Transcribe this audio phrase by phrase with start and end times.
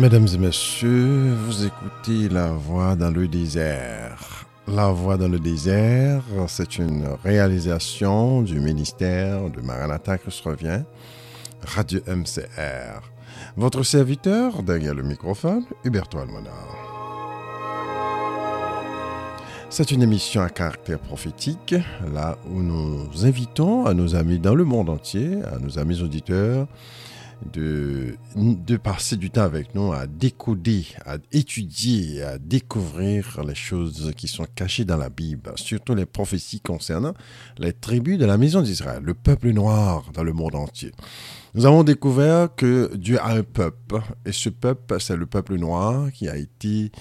[0.00, 4.46] Mesdames et messieurs, vous écoutez La Voix dans le désert.
[4.66, 10.84] La Voix dans le désert, c'est une réalisation du ministère de Maranatha Christ revient,
[11.66, 13.02] Radio MCR.
[13.58, 16.54] Votre serviteur, derrière le microphone, Huberto Almonar.
[19.68, 21.74] C'est une émission à caractère prophétique,
[22.14, 26.66] là où nous invitons à nos amis dans le monde entier, à nos amis auditeurs,
[27.52, 28.16] de,
[28.76, 34.46] passer du temps avec nous à décoder, à étudier, à découvrir les choses qui sont
[34.54, 37.14] cachées dans la Bible, surtout les prophéties concernant
[37.58, 40.92] les tribus de la maison d'Israël, le peuple noir dans le monde entier.
[41.54, 46.12] Nous avons découvert que Dieu a un peuple, et ce peuple, c'est le peuple noir
[46.12, 46.92] qui a été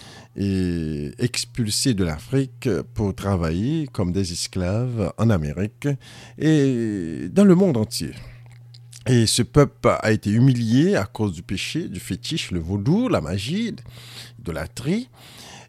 [1.19, 5.87] expulsé de l'Afrique pour travailler comme des esclaves en Amérique
[6.39, 8.11] et dans le monde entier.
[9.07, 13.21] Et ce peuple a été humilié à cause du péché, du fétiche, le vaudou, la
[13.21, 13.75] magie,
[14.37, 14.65] de la.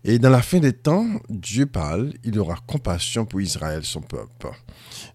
[0.03, 4.49] Et dans la fin des temps, Dieu parle, il aura compassion pour Israël, son peuple.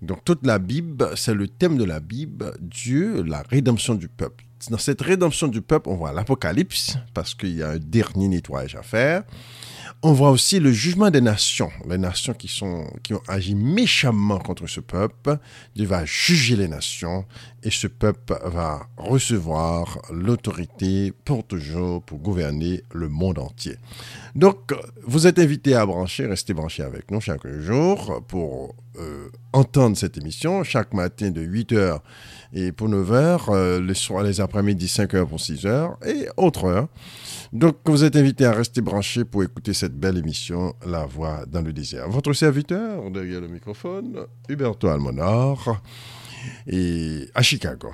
[0.01, 4.45] Donc toute la Bible, c'est le thème de la Bible, Dieu, la rédemption du peuple.
[4.69, 8.75] Dans cette rédemption du peuple, on voit l'Apocalypse, parce qu'il y a un dernier nettoyage
[8.75, 9.23] à faire
[10.07, 12.85] on voit aussi le jugement des nations, les nations qui, ont
[13.27, 15.39] agi méchamment contre ce peuple.
[15.75, 17.25] Dieu va juger les nations
[17.63, 23.77] et ce peuple va recevoir l'autorité pour toujours pour gouverner le monde entier.
[24.35, 29.97] Donc, vous êtes invités à brancher, restez branchés avec nous chaque jour pour euh, entendre
[29.97, 31.99] cette émission chaque matin de 8h
[32.55, 36.87] et pour 9h, euh, les après-midi 5h pour 6h et autres heures.
[37.51, 41.61] Donc, vous êtes invités à rester branchés pour écouter cette belle émission, La Voix dans
[41.61, 42.09] le désert.
[42.09, 45.81] Votre serviteur, derrière le microphone, Huberto Almonor,
[46.65, 47.91] et à Chicago.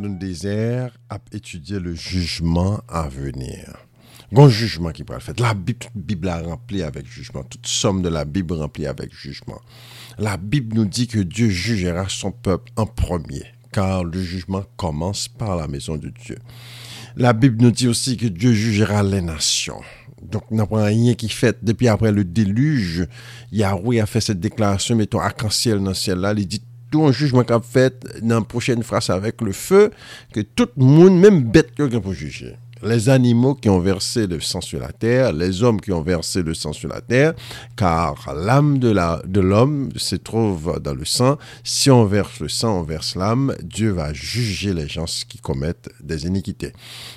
[0.00, 3.76] D'un désert à étudier le jugement à venir.
[4.32, 5.34] Bon jugement qui peut le faire.
[5.38, 7.42] La Bible, Bible est remplie avec jugement.
[7.42, 9.60] Toute somme de la Bible remplie avec jugement.
[10.18, 15.28] La Bible nous dit que Dieu jugera son peuple en premier, car le jugement commence
[15.28, 16.38] par la maison de Dieu.
[17.14, 19.82] La Bible nous dit aussi que Dieu jugera les nations.
[20.22, 21.62] Donc, n'a pas rien qui fait.
[21.62, 23.06] Depuis après le déluge,
[23.50, 27.10] Yahweh a fait cette déclaration, mettons, arc-en-ciel dans le ciel là, il dit tout un
[27.10, 29.90] jugement qu'a fait dans la prochaine phrase avec le feu,
[30.32, 32.54] que tout le monde, même bête, quelqu'un pour juger.
[32.84, 36.42] Les animaux qui ont versé le sang sur la terre, les hommes qui ont versé
[36.42, 37.32] le sang sur la terre,
[37.76, 41.38] car l'âme de l'homme de se trouve dans le sang.
[41.62, 43.54] Si on verse le sang, on verse l'âme.
[43.62, 46.72] Dieu va juger les gens qui commettent des iniquités.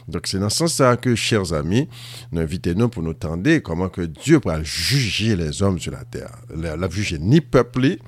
[0.07, 1.89] Donc c'est dans ce sens-là que, chers amis,
[2.31, 6.35] nous invitons-nous pour nous tendre comment que Dieu va juger les hommes sur la terre.
[6.55, 7.99] La, la juger ni peuplé,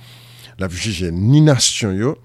[0.59, 2.15] la juger ni nation,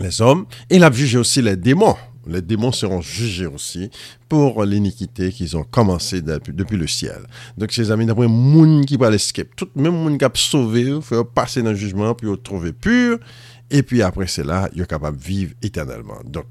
[0.00, 1.96] les hommes, et la juger aussi les démons.
[2.26, 3.90] Les démons seront jugés aussi
[4.30, 7.20] pour l'iniquité qu'ils ont commencé depuis, le ciel.
[7.58, 11.24] Donc, ces amis, d'après monde qui va l'escape, tout même monde qui a sauvé, faut
[11.24, 13.18] passer dans le jugement, puis trouver pur,
[13.70, 16.18] et puis après cela, il est capable de vivre éternellement.
[16.24, 16.46] Donc,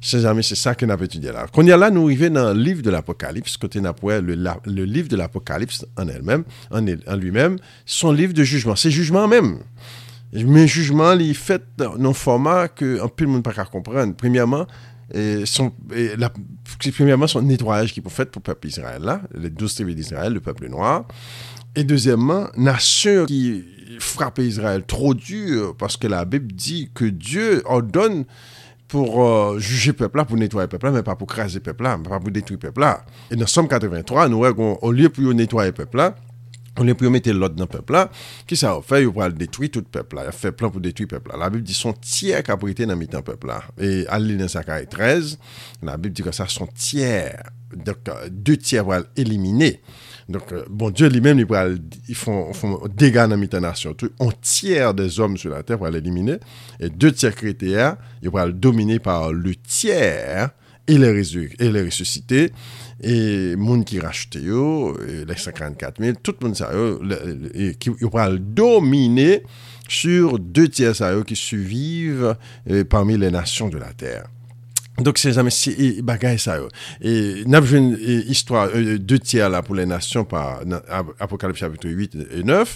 [0.00, 1.46] chers amis, c'est ça nous avons étudié là.
[1.52, 4.84] Quand il y a là, nous arrivons dans le livre de l'Apocalypse, côté le, le
[4.84, 8.76] livre de l'Apocalypse en elle-même, en lui-même, son livre de jugement.
[8.76, 9.58] C'est jugement même.
[10.32, 14.14] Mais jugement, il fait dans un format que un peu le monde pas comprendre.
[14.14, 14.66] Premièrement,
[15.12, 16.30] et son, et la,
[16.94, 20.34] premièrement, son nettoyage qui est fait pour le peuple Israël, là, les douze tribus d'Israël,
[20.34, 21.06] le peuple noir.
[21.74, 23.64] Et deuxièmement, nation qui
[24.00, 28.24] frappe Israël trop dur, parce que la Bible dit que Dieu ordonne
[28.86, 31.56] pour euh, juger le peuple là, pour nettoyer le peuple là, mais pas pour craser
[31.56, 33.04] le peuple là, pas pour détruire le peuple là.
[33.30, 36.14] Et dans Somme 83, nous avons, au lieu pour nettoyer le peuple là,
[36.78, 38.10] On est pour mettre l'ordre dans le peuple là.
[38.46, 39.02] Qui ça a fait?
[39.02, 40.22] Il va détruire tout le peuple là.
[40.24, 41.38] Il a fait plan pour détruire le peuple là.
[41.38, 43.62] La Bible dit son tiers qu'a prêté dans le peuple là.
[43.78, 45.38] Et allez dans Zacharie 13,
[45.82, 47.42] la Bible dit que ça son tiers.
[47.74, 49.82] Donc, euh, deux tiers vont éliminer.
[50.28, 51.44] Donc, euh, bon Dieu lui-même,
[52.08, 53.94] ils font, font dégâts dans la nation.
[54.20, 56.36] Un tiers des hommes sur la terre va l'éliminer.
[56.80, 60.50] Et deux tiers chrétiens, ils vont le dominer par le tiers
[60.86, 62.52] et les, et les ressusciter.
[62.98, 66.96] E moun ki rachete yo, e lèk 54 000, tout moun sa yo,
[67.54, 67.70] e,
[68.02, 69.40] yo pral domine
[69.88, 72.34] sur 2 tiers sa yo ki suvive
[72.90, 74.26] parmi les nations de la terre.
[74.98, 76.68] Dok se zame si bagay sa yo.
[76.98, 77.92] E napjwen
[78.28, 78.66] histwa,
[78.98, 80.60] de tia la pou le nasyon pa
[81.22, 82.74] apokalip chapitre 8 et 9,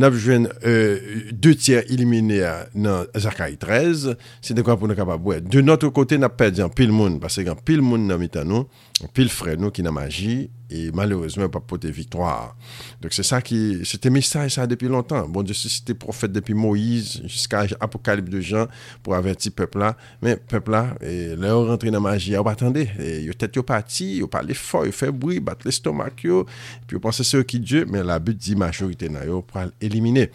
[0.00, 2.40] napjwen euh, de tia ilimine
[2.74, 5.42] nan Zakari 13, se dekwa pou nou kapabwe.
[5.44, 8.68] De notre kote nap pedi an pil moun, pase gen pil moun nan mitan nou,
[9.16, 12.56] pil fre nou ki nan magi, et malheureusement pas pour victoire.
[13.00, 15.26] Donc c'est ça qui c'était message ça depuis longtemps.
[15.28, 18.66] Bon Dieu c'était prophète depuis Moïse jusqu'à Apocalypse de Jean
[19.02, 22.88] pour avertir peuple là, mais peuple là et leur rentrer dans la magie, on attendez,
[22.98, 26.46] et peut-être yo parti, yo parler fort, yo fait bruit, battre l'estomac yo,
[26.86, 30.30] puis on pense c'est qui Dieu, mais la but dit majorité na yo pour éliminer.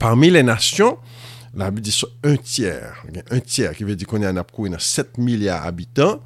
[0.00, 0.98] Parmi les nations,
[1.54, 5.64] la but dit un tiers, un tiers qui veut dire qu'on est en 7 milliards
[5.64, 6.20] d'habitants.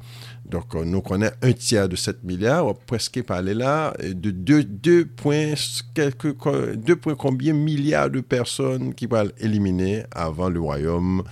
[0.51, 4.65] Donc, euh, nous connaissons un tiers de 7 milliards, on presque parlé là, de 2,
[4.65, 5.53] 2 points,
[5.93, 6.35] quelques,
[6.75, 11.23] 2 points combien milliards de personnes qui vont éliminer avant le royaume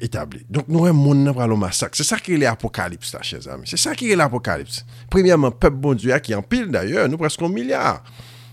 [0.00, 0.44] établi.
[0.50, 1.96] Donc, nous avons un monde le massacre.
[1.96, 3.64] C'est ça qui est l'apocalypse, là, chers amis.
[3.66, 4.84] C'est ça qui est l'apocalypse.
[5.08, 8.02] Premièrement, peuple bon Dieu qui empile d'ailleurs, nous presque un milliard.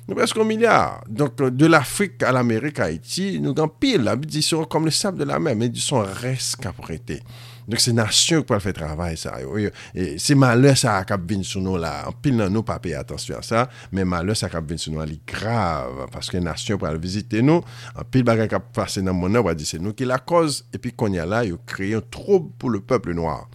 [0.07, 1.03] Nous presque un milliard.
[1.09, 4.07] Donc, euh, de l'Afrique à l'Amérique, à Haïti, nous empile.
[4.31, 7.23] Ils sont comme le sable de la mer, mais ils sont restes qu'apprêtés.
[7.71, 9.56] Dok se nasyon pou al fè travay sa yo.
[9.57, 12.97] E, se malè sa akap vin sou nou la, an pil nan nou pa peye
[13.00, 13.65] atensyon a sa,
[13.95, 17.44] men malè sa akap vin sou nou la li grav, paske nasyon pou al vizite
[17.45, 17.63] nou,
[17.95, 21.27] an pil bagay kap fase nan moun nan wadise nou ki la koz, epi konya
[21.29, 23.47] la yo kreye un troub pou le peple noir.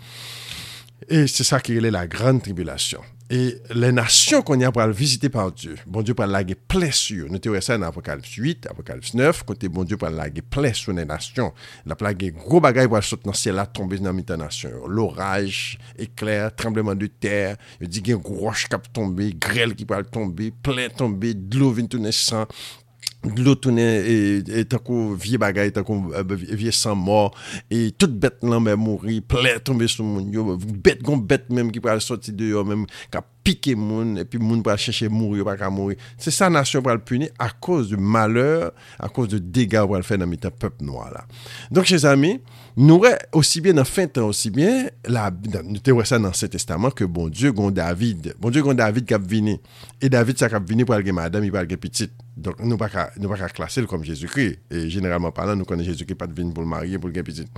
[1.06, 3.15] E se sa ki rele la gran tribulasyon.
[3.28, 6.92] Et les nations qu'on y a pour visiter par Dieu, bon Dieu pour laguer plein
[6.92, 7.26] sur.
[7.28, 10.92] Nous avons ça dans Apocalypse 8, Apocalypse 9, côté bon Dieu pour laguer plein sur
[10.92, 11.52] les nations.
[11.86, 14.86] La plague gros bagaille pour sauter dans le ciel, tomber dans les nations.
[14.86, 19.74] L'orage, éclair, tremblement de terre, il dit qu'il y a une roche qui tombe, grêle
[19.74, 22.46] qui va tomber, plein tomber, de l'eau vient tourner sang,
[23.34, 27.32] Loutounen etakou vie bagay, etakou vie san mor
[27.72, 30.54] E tout bet nan mè mouri, ple tombe sou moun yo
[30.84, 34.62] Bet gon bet mèm ki pral soti de yo mèm Ka pike moun, epi moun
[34.66, 37.98] pral chèche mouri yo pa ka mouri Se sa nasyon pral puni a kouz de
[37.98, 41.24] maleur, a kouz de dega pral fè nan mitan pep noa la
[41.74, 42.36] Donk chèz ami,
[42.78, 46.50] nou wè osi bien nan fin tan osi bien Nou te wè sa nan se
[46.52, 49.58] testaman ke bon dieu gon David Bon dieu gon David kap vini
[49.98, 53.28] E David sa kap vini pral gen madame, pral gen pitit donc nous pas nous
[53.28, 56.98] pas classer comme Jésus-Christ et généralement parlant nous connaissons Jésus-Christ pas de pour le marier
[56.98, 57.48] pour le petite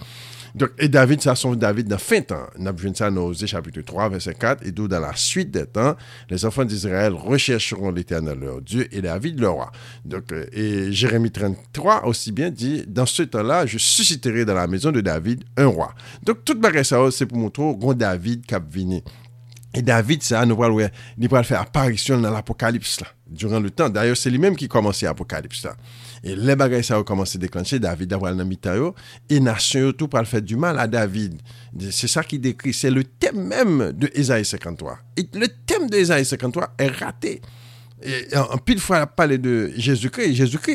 [0.55, 2.47] donc, et David, ça son David dans fin temps.
[2.59, 5.97] Nous avons ça dans chapitre 3, verset 4, et d'où dans la suite des temps,
[6.31, 9.73] les enfants d'Israël rechercheront l'éternel leur Dieu et David leur roi.
[10.05, 14.67] Donc, euh, et Jérémie 33 aussi bien dit, dans ce temps-là, je susciterai dans la
[14.67, 15.95] maison de David un roi.
[16.23, 18.61] Donc, toute bagage ça, c'est pour montrer grand David qui a.
[19.75, 20.87] Et David, ça, nous pral wè,
[21.21, 23.91] li pral fè aparisyon nan l'apokalips la, duran le tan.
[23.93, 25.75] D'ailleurs, c'est li mèm ki komanse apokalips la.
[26.25, 28.95] Et le bagay sa wè komanse deklanche, David avral nan mitayo,
[29.29, 31.37] et nasyon yo tou pral fè du mal a David.
[31.91, 34.99] C'est ça ki dekri, c'est le thème mèm de Esaïe 53.
[35.19, 37.43] Et le thème de Esaïe 53 est raté.
[37.99, 40.75] an pil fwa pale de Jezoukri, Jezoukri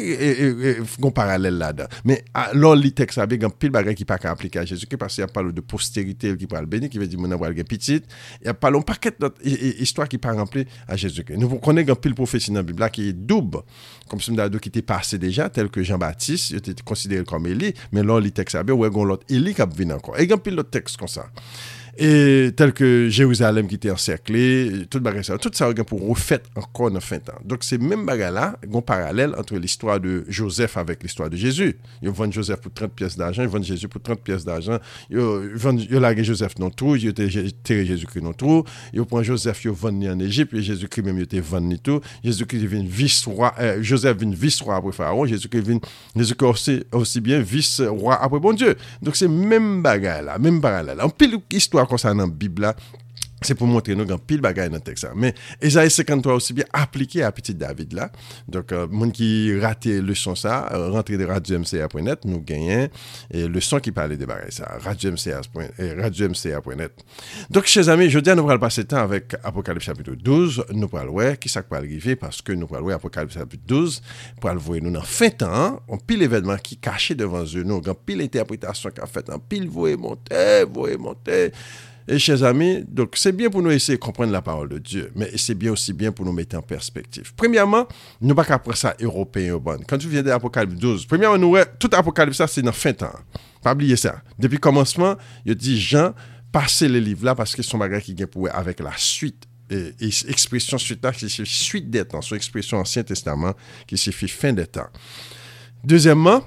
[0.99, 1.91] kon paralel la dan.
[2.07, 2.19] Men
[2.59, 5.21] lor li tek sa be gen pil bagay ki pa ka aplike a Jezoukri, parce
[5.21, 8.09] ya palo de posterite ki pral beni, ki ve di moun avwal gen pitit,
[8.43, 11.37] ya palo an paket not histwa ki pa rempli a Jezoukri.
[11.39, 13.61] Nou konen gen pil profesi nan Bibla ki doub,
[14.11, 17.71] kom si mdado ki te pase deja, tel ke Jean-Baptiste, yo te konsidere kom Eli,
[17.95, 20.19] men lor li tek sa be, wè gon lot Eli kap vin ankon.
[20.19, 21.29] E gen pil lot teks kon sa.
[21.97, 26.99] Et tel que Jérusalem qui était encerclé, tout ça, tout ça pour refaire encore dans
[26.99, 27.33] fin temps.
[27.45, 31.77] Donc c'est même bagarre là, un parallèle entre l'histoire de Joseph avec l'histoire de Jésus.
[32.01, 34.79] Ils vendent Joseph pour 30 pièces d'argent, ils vendent Jésus pour 30 pièces d'argent.
[35.09, 37.13] Ils vendent ils Joseph dans tout, ils ont
[37.67, 38.63] Jésus-Christ dans tout.
[38.93, 42.01] Ils prennent Joseph, ils vendent en Égypte, et Jésus-Christ même était vendu tout.
[42.23, 45.79] Jésus-Christ vient vice-roi, euh, Joseph vient vice-roi après Pharaon, Jésus-Christ vient
[46.15, 48.75] Jésus-Christ aussi, aussi bien vice-roi après bon Dieu.
[49.01, 50.99] Donc c'est même bagarre là, même parallèle.
[51.01, 52.73] En pile histoire kon sa nan bib la
[53.45, 56.65] c'est pour montrer nous grand pile bagaille dans le texte mais Esaïe 53 aussi bien
[56.73, 58.11] appliqué à petit David là.
[58.47, 62.89] Donc euh, monde qui raté le son ça euh, rentrer de radio MCA.net, nous gagnons
[63.31, 65.71] et le son qui parlait des bagailles ça radio-mca.net.
[65.79, 70.89] Euh, donc chers amis je dis nous allons passer temps avec Apocalypse chapitre 12 nous
[70.93, 74.01] allons voir qui ça peut arriver parce que nous allons voir Apocalypse chapitre 12
[74.39, 77.95] pour aller voir nous dans fin temps on pile événement qui caché devant nous grand
[77.95, 81.51] pile interprétation qu'a fait en pile voyer monter voyer monter.
[82.07, 85.11] Et chers amis, donc c'est bien pour nous essayer de comprendre la parole de Dieu,
[85.15, 87.33] mais c'est bien aussi bien pour nous mettre en perspective.
[87.35, 87.87] Premièrement,
[88.19, 89.79] nous pas qu'après ça européen bon.
[89.87, 93.13] Quand tu viens de l'Apocalypse 12, premièrement, nous, tout Apocalypse, ça, c'est dans fin temps.
[93.61, 94.21] Pas oublier ça.
[94.37, 96.13] Depuis le commencement, il dit Jean,
[96.51, 99.93] passez les livres là parce que son bagage qui vient pour avec la suite et,
[100.27, 103.53] expression suite là, qui suite des temps, son expression Ancien Testament
[103.87, 104.89] qui signifie fin des temps.
[105.83, 106.43] Deuxièmement,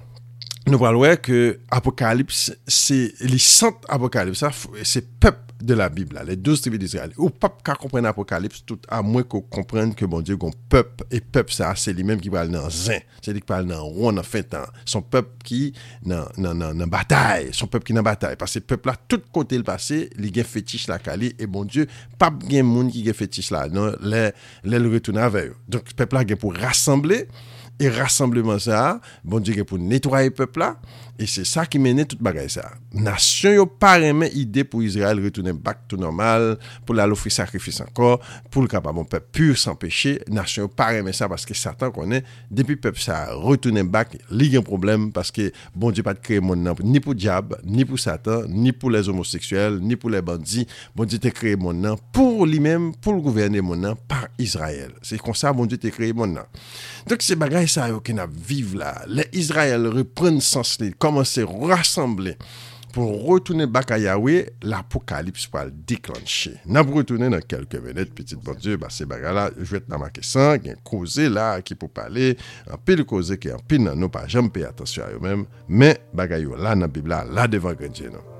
[0.67, 4.45] nous voyons que Apocalypse, c'est les centres Apocalypse,
[4.83, 7.13] c'est peuple de la Bib la, les 12 tribus d'Israël.
[7.17, 11.05] Ou pap ka kompren apokalips, tout a mwen ko kompren ke bon Diyo gon pep,
[11.11, 13.83] e pep sa, se li menm ki pral nan zin, se li ki pral nan
[13.97, 15.61] ron nan fentan, son pep ki
[16.09, 19.59] nan, nan, nan, nan batay, son pep ki nan batay, pase pep la, tout kote
[19.59, 21.89] l pase, li gen fetish la kali, e bon Diyo,
[22.21, 24.29] pap gen moun ki gen fetish la, nan, le,
[24.67, 25.57] le l retouna veyo.
[25.71, 27.25] Donk pep la gen pou rassemble,
[27.77, 30.79] E rassembleman sa, bon diye gen pou netwaye pepla,
[31.21, 32.63] e se sa ki mene tout bagay sa.
[32.97, 36.55] Nasyon yo paremen ide pou Israel retounen bak tout normal,
[36.89, 41.13] pou la lofri sakrifis ankor, pou l kapabon pep pur san peche, nasyon yo paremen
[41.17, 46.07] sa, paske satan konen, depi pep sa retounen bak, li gen problem, paske bon diye
[46.07, 50.01] pat kreye moun nan, ni pou diab, ni pou satan, ni pou les homoseksuel, ni
[50.01, 50.65] pou les bandi,
[50.97, 54.31] bon diye te kreye moun nan, pou li men, pou l gouverne moun nan, par
[54.41, 54.97] Israel.
[55.05, 56.49] Se kon sa, bon diye te kreye moun nan.
[57.07, 60.93] Dok se bagay bagay sa yo ki nap vive la, le Israel repren sens li,
[60.95, 62.37] komanse rassemble
[62.95, 66.55] pou rotounen baka Yahweh, l'apokalips pou al deklanche.
[66.65, 70.23] Nap rotounen nan kelke menet, petit bon dieu, ba se baga la, jwet nan make
[70.25, 72.37] san, gen koze la ki pou pale,
[72.71, 75.45] an pil koze ki an pil nan nou pa jam pe atasyon a yo men,
[75.69, 78.36] men baga yo la nan bibla, la devan genje nan.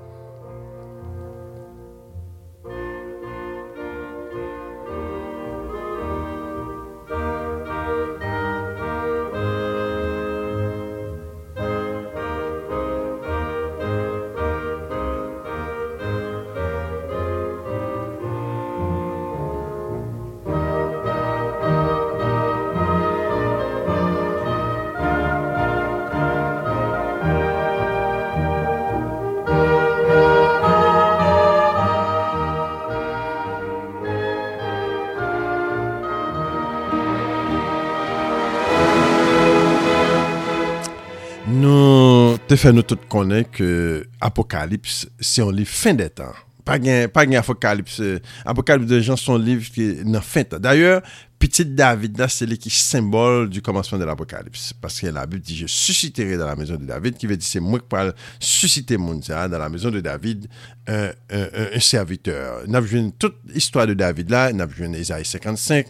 [42.57, 46.33] Fait nous tous connaître que Apocalypse, c'est un livre fin des temps.
[46.65, 48.01] Pas gain, pas Apocalypse.
[48.45, 50.59] Apocalypse de gens, son livre qui est dans fin temps.
[50.59, 51.01] D'ailleurs,
[51.39, 54.73] petit David, là, c'est qui symbole du commencement de l'Apocalypse.
[54.81, 57.47] Parce que la Bible dit, je susciterai dans la maison de David, qui veut dire,
[57.47, 60.49] c'est moi qui parle susciter mon dans la maison de David,
[60.87, 62.63] un serviteur.
[62.67, 65.87] Nous avons toute l'histoire de David là, nous avons Isaïe 55,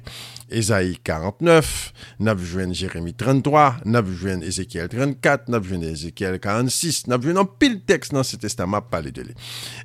[0.50, 7.13] Esaïe 49, nous avons Jérémie 33, nous avons Ézéchiel 34, nous avons Ézéchiel 46, nous
[7.13, 9.34] avons un pile texte dans ce testament à parler de lui.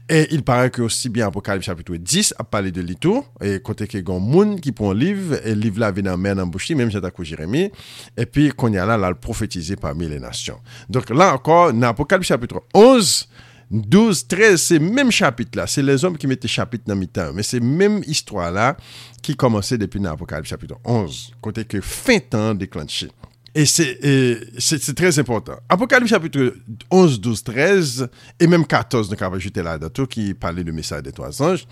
[0.09, 3.61] Et il paraît que aussi bien Apocalypse chapitre 10 a parlé de lui tout, et
[3.61, 6.71] côté que a monde qui prend livre, et livre là vient dans main en bouche,
[6.71, 7.71] même j'ai Jérémie,
[8.17, 10.61] et puis qu'on y a là, là, le prophétisé parmi les nations.
[10.89, 13.29] Donc là encore, dans Apocalypse chapitre 11,
[13.73, 15.67] 12, 13, c'est même chapitre là.
[15.67, 17.33] C'est les hommes qui mettaient chapitre dans mi-temps.
[17.35, 18.77] Mais c'est même histoire là
[19.23, 21.33] qui commençait depuis l'Apocalypse chapitre 11.
[21.41, 23.09] Côté que fin temps déclenché.
[23.55, 25.57] Et c'est très important.
[25.69, 26.55] Apocalypse chapitre
[26.91, 28.09] 11, 12, 13
[28.41, 31.67] et même 14, donc avant j'étais là tout qui parlait du message des trois anges,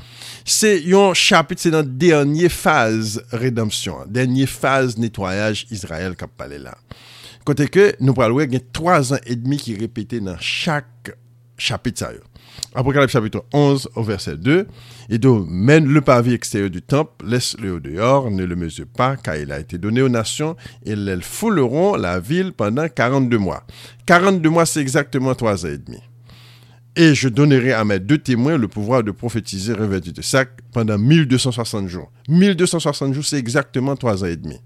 [0.45, 6.28] c'est un chapitre, c'est dans la dernière phase rédemption, dernière phase nettoyage Israël qui a
[6.28, 6.76] parlé là.
[7.47, 11.16] Côté que, nous parlons, il y a trois ans et demi qui répétaient dans chaque
[11.61, 12.07] chapitre
[12.75, 14.67] Apocalypse chapitre 11 au verset 2.
[15.09, 19.17] Et donc, mène le pavé extérieur du temple, laisse-le au dehors, ne le mesure pas,
[19.17, 23.64] car il a été donné aux nations, et elles fouleront la ville pendant 42 mois.
[24.07, 25.99] 42 mois, c'est exactement 3 ans et demi.
[26.97, 30.99] Et je donnerai à mes deux témoins le pouvoir de prophétiser revêtu de sac pendant
[30.99, 32.11] 1260 jours.
[32.29, 34.61] 1260 jours, c'est exactement 3 ans et demi.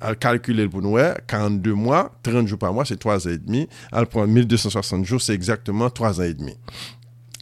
[0.00, 3.68] Elle calcule pour nous, 42 mois, 30 jours par mois, c'est 3 ans et demi.
[3.92, 6.56] Elle prend 1260 jours, c'est exactement 3 ans et demi.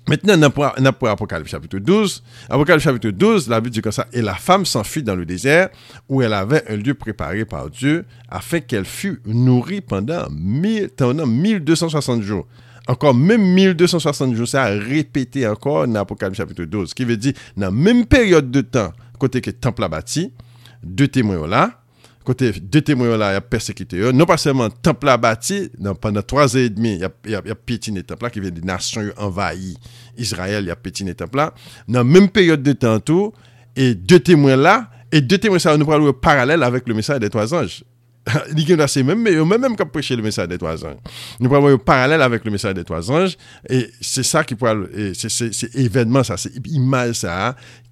[0.07, 2.23] Maintenant, on a pour Apocalypse chapitre 12.
[2.51, 4.07] Apocalypse chapitre 12, la Bible dit comme ça.
[4.13, 5.71] Et la femme s'enfuit dans le désert
[6.11, 12.47] où elle avait un lieu préparé par Dieu afin qu'elle fût nourrie pendant, 1260 jours.
[12.87, 16.91] Encore même 1260 jours, ça a répété encore dans Apocalypse chapitre 12.
[16.91, 19.89] Ce qui veut dire, dans la même période de temps, côté que le temple a
[19.89, 20.35] bâti,
[20.83, 21.81] deux témoins là,
[22.25, 24.12] Kote, de temoyon la, yap persekite euh, yo.
[24.16, 28.40] Non pasèman, temple a bati, nan pandan 3 et demi, yap petine temple la, ki
[28.40, 29.75] ven de nasyon yo envayi.
[30.16, 31.50] Israel, yap petine temple la.
[31.93, 33.35] Nan menm peryode de tentou,
[33.76, 34.78] e de temoyon la,
[35.12, 37.83] e de temoyon sa, nou pral wè paralèl avèk le mesaj de 3 anj.
[38.57, 40.85] li gen da se men, men yo men men kap preche le mesaj de toaz
[40.88, 41.00] anj.
[41.43, 43.37] Nou pa mwen yo paralel avèk le mesaj de toaz anj,
[43.69, 44.87] e se sa ki pou al,
[45.19, 47.37] se evenman sa, se imaj sa,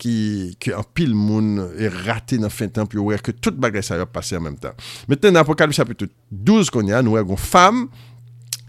[0.01, 3.85] ki an pil moun e rate nan fin tan, pi yo wè ke tout bagay
[3.85, 4.79] sa yo pase an menm tan.
[5.11, 7.87] Meten nan apokalip chapitou 12 kon ya, nou wè goun fam,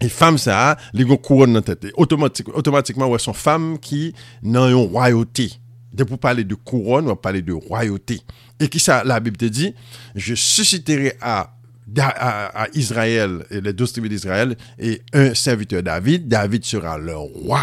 [0.02, 1.92] E fam sa, li gon kouron nan tete.
[1.96, 4.08] Otomatikman, wè son fam ki
[4.42, 5.46] nan yon royoti.
[5.94, 8.20] De pour parler de couronne, on va parler de royauté.
[8.60, 9.74] Et qui ça, la Bible te dit,
[10.14, 11.54] je susciterai à
[11.98, 16.28] à, Israël, les douze tribus d'Israël, et un serviteur David.
[16.28, 17.62] David sera le roi.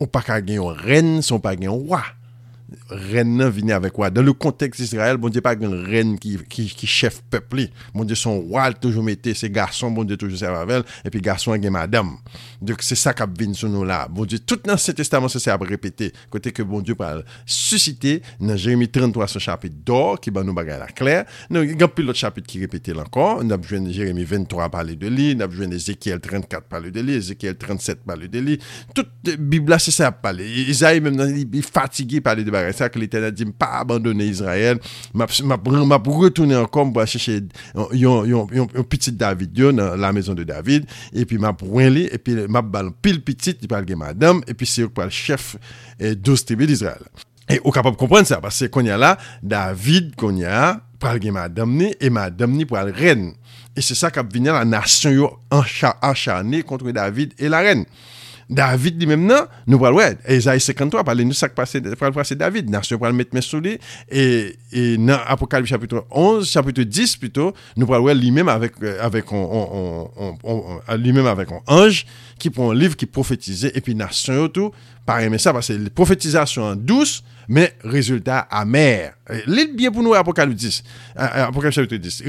[0.00, 2.02] ou pas gagner une reine, son pas gagner un roi
[2.90, 4.14] ren nan vini avèk wad.
[4.16, 7.68] Dan le konteks Israel, bon diye pa gen ren ki, ki, ki chef pepli.
[7.94, 11.58] Bon diye son wad toujou mette, se garson bon diye toujou se avavel, epi garson
[11.60, 12.16] gen madame.
[12.64, 14.04] Dek se sa kap vin sou nou la.
[14.08, 16.10] Bon diye, tout nan se testaman se se ap repete.
[16.32, 20.56] Kote ke bon diye pal susite nan Jeremie 33 se chapit d'or, ki ban nou
[20.56, 21.26] bagay la kler.
[21.52, 23.44] Nou, gen pi lot chapit ki repete lankon.
[23.48, 27.58] Nap jwen Jeremie 23 pale de li, nap jwen Ezekiel 34 pale de li, Ezekiel
[27.60, 28.58] 37 pale de li.
[28.96, 30.46] Tout Bibla se se ap pale.
[30.68, 32.77] Isaïe, mèm nan li, bi fatige pale de bagay.
[32.78, 34.80] sa ke l'Eternel di, mpa abandone Israel,
[35.14, 37.40] mpa pou retoune ankom pou a cheche
[37.98, 42.36] yon pitit David yo nan la mezon de David, epi mpa pou wen li, epi
[42.46, 45.56] mpa bal pil pitit, di pal gen madame, epi se yo pal chef
[46.22, 47.04] dos tribe d'Israel.
[47.48, 52.10] E ou kapap kompren sa, parce konya la, David konya pral gen madame ni, e
[52.12, 53.30] madame ni pral ren.
[53.72, 57.62] E se sa kap vinen la nasyon yo ancha, ancha ne kontre David e la
[57.64, 57.86] ren.
[58.50, 61.76] David dit maintenant, nous parlons, ouais, Esaïe 53, parlez nous ça passe,
[62.24, 63.78] c'est David, nation pour le mettre mes souliers,
[64.10, 69.30] et, et dans Apocalypse chapitre 11, chapitre 10 plutôt, nous parlons lui-même avec, euh, avec,
[69.32, 70.10] on,
[70.96, 72.06] lui-même avec un ange,
[72.38, 74.50] qui prend un livre qui prophétisait, et puis nation
[75.04, 79.12] par aimer ça, parce que les prophétisations douces, mais résultat amer.
[79.46, 80.82] L'île bien pour nous, Apocalypse 10,
[81.18, 82.22] euh, euh, Apocalypse chapitre 10,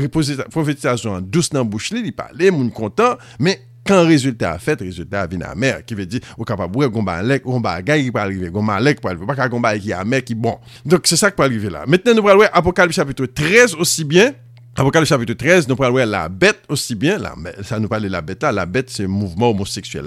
[0.50, 5.26] prophétisation douce dans la bouche, il parlait, mon content, mais quand résultat a fait, résultat
[5.26, 8.20] vient à mer, qui veut dire, ou capable de gon balek, gon bagay qui peut
[8.20, 10.60] arriver, gon malek peut arriver, pas qu'un bagay qui a mer qui bon.
[10.86, 11.86] Donc, c'est ça qui peut arriver là.
[11.88, 14.34] Maintenant, nous allons voir Apocalypse chapitre 13 aussi bien.
[14.76, 17.18] Apocalypse chapitre 13, nous allons voir la bête aussi bien.
[17.18, 18.52] La, ça nous parle de la là.
[18.52, 20.06] La bête, c'est le mouvement homosexuel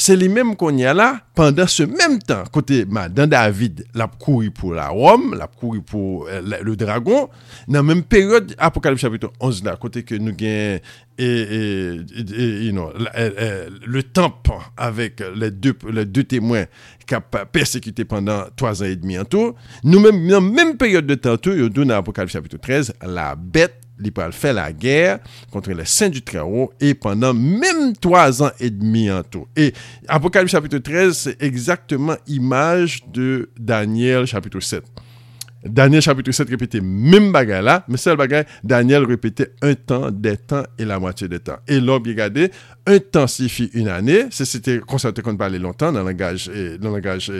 [0.00, 4.72] Se li menm konye la, pandan se menm tan, kote madan David lap kouri pou
[4.72, 7.28] la Rome, lap kouri pou eh, la, le dragon,
[7.68, 11.60] nan menm peryode apokalip chapiton 11 la, kote ke nou gen e, e,
[12.16, 13.50] e, you know, e, e,
[13.92, 14.48] le temp
[14.80, 16.64] avèk le dè témoin
[17.10, 19.52] kap persekite pandan 3 an et demi an tou,
[19.84, 23.34] nou menm nan menm peryode de tan tou, yo dou nan apokalip chapiton 13, la
[23.36, 25.18] bèt il peut faire la guerre
[25.50, 29.46] contre les saints du Très-Haut et pendant même trois ans et demi en tout.
[29.56, 29.72] Et
[30.08, 34.84] Apocalypse chapitre 13, c'est exactement image de Daniel chapitre 7.
[35.64, 40.38] Daniel chapitre 7 répétait même bagarre là, mais seul bagarre, Daniel répétait un temps, des
[40.38, 41.58] temps et la moitié des temps.
[41.68, 42.50] Et là, regardez,
[42.86, 46.94] un temps signifie une année, c'était constaté qu'on parlait longtemps dans le langage, dans le
[46.96, 47.30] langage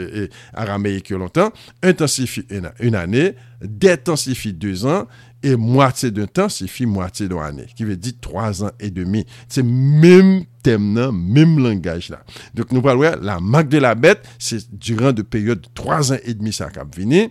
[0.53, 1.51] araméique longtemps.
[1.81, 5.07] Un temps signifie une, une année, des temps signifie deux ans,
[5.43, 9.25] et moitié d'un temps signifie moitié d'une année, qui veut dire trois ans et demi.
[9.47, 12.21] C'est même thème, même langage là.
[12.53, 16.17] Donc nous parlons, la marque de la bête, c'est durant de période de trois ans
[16.23, 17.29] et demi, ça a venir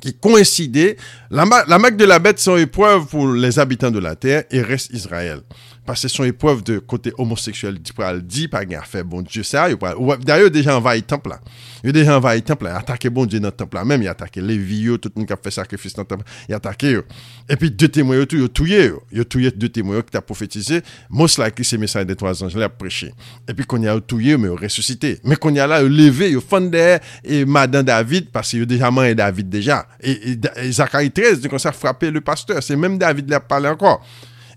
[0.00, 0.96] qui coïncidait.
[1.30, 4.62] La, la marque de la bête sont épreuve pour les habitants de la terre et
[4.62, 5.42] reste Israël
[5.86, 9.42] Pase son epwav de kote homoseksuel di pral di, pa gen a fe bon diyo
[9.46, 11.38] sa, yo pral, ou ap, da yo deja anvaye temp la.
[11.80, 14.82] Yo deja anvaye temp la, atake bon diyo nan temp la, menm yo atake levi
[14.90, 17.04] yo, tout moun kap fe sakrifis nan temp la, yo atake yo.
[17.48, 20.14] E pi de temoy yo tou, yo touye yo, yo touye de temoy yo ki
[20.14, 23.10] ta profetize, mos la ki se mesaj de toaz anj la ap preche.
[23.48, 25.16] E pi konya yo touye yo, men yo resusite.
[25.24, 29.16] Men konya la yo leve, yo fande, e madan David, pase yo deja man e
[29.16, 29.86] David deja.
[29.98, 33.40] E, e, e Zakari 13, di kon sa frape le pasteur, se menm David la
[33.40, 34.04] pale ankon.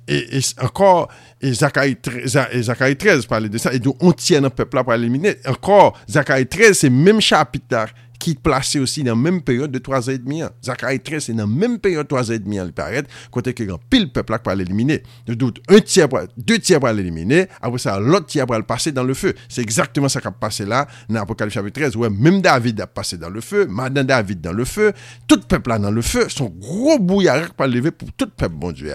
[0.08, 1.10] Et, et, encore,
[1.42, 5.36] et Zacharie, 13 parlait de ça, et donc on tient un peuple là pour éliminer.
[5.46, 7.88] Encore, Zacharie 13, c'est même chapitre
[8.24, 10.42] qui est placé aussi dans la même période de 3 ans et demi.
[10.64, 13.54] Zacharie 13, c'est dans la même période de 3 ans et demi, il paraît, côté
[13.54, 15.04] que pile peuple là pour l'éliminer.
[15.28, 16.08] De doute, un tiers,
[16.38, 19.34] deux tiers pour l'éliminer, après ça, l'autre tiers pour le passer dans le feu.
[19.50, 22.88] C'est exactement ça qui a passé là, dans l'Apocalypse chapitre 13, où même David a
[22.88, 24.94] passé dans le feu, Madame David dans le feu,
[25.28, 28.72] tout peuple là dans le feu, son gros bouillard pour lever pour tout peuple, bon
[28.72, 28.94] Dieu.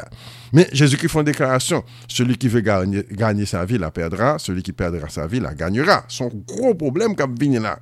[0.54, 1.84] Mais Jésus-Christ fait une déclaration.
[2.08, 4.38] Celui qui veut gagner, sa vie la perdra.
[4.38, 6.04] Celui qui perdra sa vie la gagnera.
[6.08, 7.78] Son gros problème comme vient là.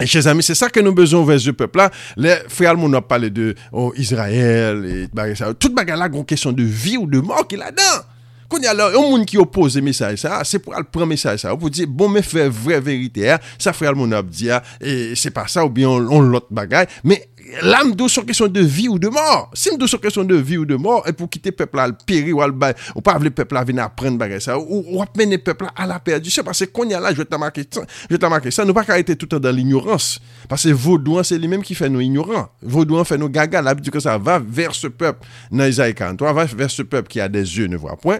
[0.00, 1.90] Et chers amis, c'est ça que nous besoin vers ce peuple-là.
[2.16, 6.62] Les frères, on a parlé de oh, Israël, et tout bagarre là, une question de
[6.62, 8.04] vie ou de mort qu'il a dedans.
[8.48, 11.06] Quand il y a un monde qui oppose le message ça, c'est pour le prendre
[11.06, 14.48] message ça, pour dire, bon, mais faire vraie vérité, ça frère, mon a dit,
[14.80, 17.28] et c'est pas ça, ou bien on, l'autre bagaille, mais
[17.62, 19.50] l'âme d'où sur question de vie ou de mort.
[19.54, 21.86] Si m'dou sur question de vie ou de mort, et pour quitter le peuple à
[21.88, 22.54] le périr ou à le
[22.94, 25.86] ou pas le peuple à venir apprendre bagarre ça, ou, ou mener le peuple à
[25.86, 26.24] la perte.
[26.28, 28.64] C'est parce que qu'on y a là, je t'ai marqué ça, je t'ai marqué ça,
[28.64, 30.20] nous pas arrêter tout le temps dans l'ignorance.
[30.48, 32.48] Parce que Vaudouin, c'est lui-même qui fait nous ignorants.
[32.62, 36.44] Vaudouin fait nous gaga, l'habitude que ça va vers ce peuple, dans Isaïe 43, va
[36.44, 38.18] vers ce peuple qui a des yeux, ne voit point,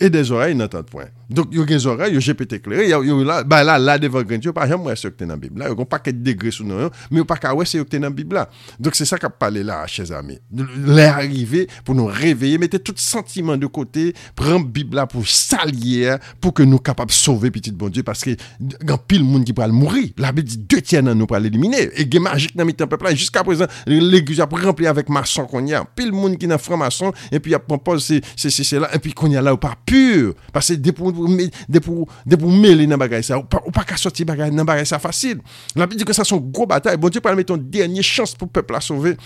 [0.00, 1.06] et des oreilles, n'entend point.
[1.28, 3.42] Donc, il y a des oreilles, il y a GPT éclairé, il y a là,
[3.42, 5.66] bah là, là, devant Grindio, par exemple, moi, c'est que t'es dans la Bible là,
[5.68, 7.84] il y a un paquet de degrés sous nous, mais pas qu'à ouais, c'est que
[7.84, 8.48] t'es dans la Bible là.
[8.78, 10.38] Donc c'est ça qu'a parlé là, chers amis.
[10.84, 16.16] L'air arrivé pour nous réveiller, mettez tout sentiment de côté, prends Bible là pour s'allier,
[16.40, 19.52] pour que nous capables de sauver petit bon Dieu, parce que grand pile monde qui
[19.52, 20.10] pourra le mourir.
[20.16, 21.88] La Bible dit deux tiers nous pourra l'éliminer.
[21.96, 25.74] Et gué magique dans le peuple jusqu'à présent, l'église a rempli avec maçon qu'on y
[25.74, 25.84] a.
[25.84, 29.12] Pile monde qui n'a franc-maçon, et puis il propose c'est, c'est, c'est, là, et puis
[29.12, 30.34] qu'on y a là ou pas pur.
[30.52, 33.70] Parce que des pour, des pour, des pour mêler dans bagaille ça, ou pas, ou
[33.70, 35.40] pas qu'à sortir bagaille dans bagaille ça facile.
[35.74, 36.96] La Bible dit que ça sont gros bataille.
[36.96, 39.16] Bon Dieu pourra mettre une dernière chance pour peuple à sauver.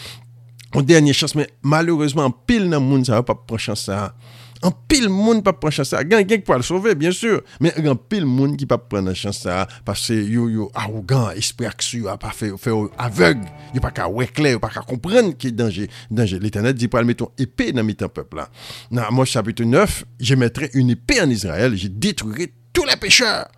[0.74, 4.14] Une dernière chance, mais malheureusement, pile dans le monde, ça va pas prendre chance ça.
[4.62, 6.04] En pile monde pas prendre chance ça.
[6.04, 9.38] Gagne qui peut le sauver bien sûr, mais en pile monde qui pas prendre chance
[9.38, 13.90] ça parce que yo yo arrogant, esprit action a pas fait fait aveugle, il pas
[13.90, 16.38] qu'à clair, pas qu'à comprendre qu'il danger danger.
[16.38, 18.48] L'Éternel dit pour mettre une épée dans le peuple là.
[18.90, 23.48] Dans moi chapitre 9, je mettrai une épée en Israël, je détruirai tous les pécheurs.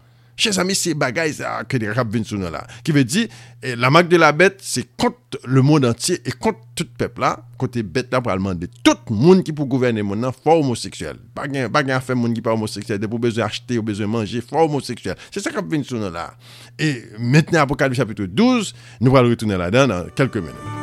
[0.42, 1.36] Chers amis, c'est bagaille
[1.68, 2.66] que les rap viennent sous nous là.
[2.82, 3.28] Qui veut dire,
[3.62, 7.20] eh, la marque de la bête, c'est contre le monde entier et contre tout peuple
[7.20, 7.44] là.
[7.56, 11.14] Côté bête là, pour demander tout le monde qui pour gouverner mon nom, fort homosexuel.
[11.32, 12.98] Pas à faire monde qui pas homosexuel.
[12.98, 15.14] Des pour besoin acheter ou besoin manger, fort homosexuel.
[15.30, 16.34] C'est ça qui vient sous nous là.
[16.76, 20.81] Et maintenant, Apocalypse chapitre 12, nous allons retourner là-dedans dans quelques minutes.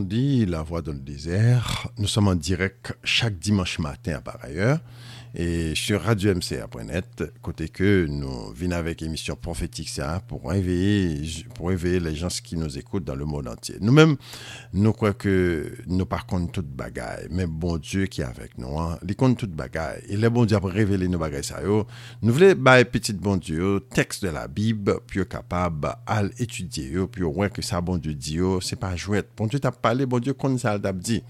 [0.00, 1.86] La Voix dans le désert.
[1.98, 4.80] Nous sommes en direct chaque dimanche matin par ailleurs
[5.36, 11.98] et sur radio-mca.net, côté que nous venons avec émission prophétique ça pour réveiller, pour réveiller
[11.98, 13.76] les gens qui nous écoutent dans le monde entier.
[13.80, 14.16] Nous-mêmes,
[14.72, 18.78] nous croyons que nous par contre toute bagaille, mais bon Dieu qui est avec nous,
[18.78, 20.02] hein, il compte toute bagaille.
[20.08, 23.80] Il est bon Dieu pour révéler nos bagailles ça Nous voulons bah petit bon Dieu,
[23.90, 28.38] texte de la Bible, puis capable à étudier, puis voir que ça bon Dieu dit,
[28.60, 29.24] c'est pas jouet.
[29.36, 31.22] Bon Dieu t'a parlé, bon Dieu qu'on ça t'a dit.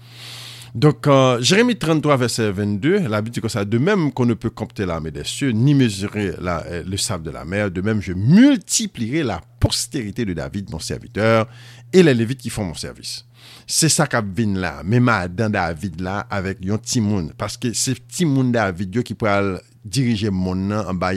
[0.75, 4.33] Donc, euh, Jérémie 33, verset 22, la Bible dit que ça, de même qu'on ne
[4.33, 7.79] peut compter l'armée des cieux, ni mesurer la, euh, le sable de la mer, de
[7.79, 11.47] même je multiplierai la postérité de David, mon serviteur,
[11.93, 13.25] et les Lévites qui font mon service.
[13.65, 18.05] C'est ça qu'a venu là, même dans David là, avec yon Timoun, parce que c'est
[18.09, 19.27] Timoun David qui peut
[19.85, 21.13] diriger mon nom en bas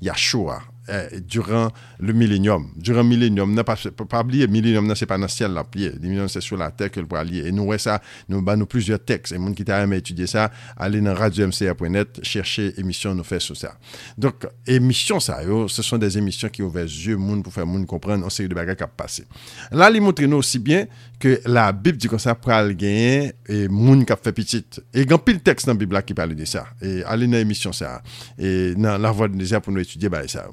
[0.00, 2.68] Yahshua, eh, duran le millenium.
[2.76, 6.30] Duran millenium nan, pa, pa bliye, millenium nan se pa nan siel la pliye, millenium
[6.32, 7.46] se sou la tek el pra liye.
[7.48, 7.98] E nou wè sa,
[8.30, 12.22] nou ba nou plusieurs tekst, e moun ki ta ame etudye sa, ale nan radio-mca.net,
[12.26, 13.74] chershe emisyon nou fè sou sa.
[14.20, 17.86] Donk, emisyon sa yo, se son des emisyon ki ouve zye moun pou fè moun
[17.90, 19.26] kompren, an seri de bagay kap pase.
[19.72, 20.88] La li montre nou si bien
[21.22, 24.80] ke la bib di kon sa pral genyen e moun kap fe pitit.
[24.90, 26.64] E gan pil tekst nan bib la ki pale de sa.
[26.82, 28.00] E ale nan emisyon sa.
[28.34, 30.48] E nan la vwa de Nezia pou nou etudye ba e sa.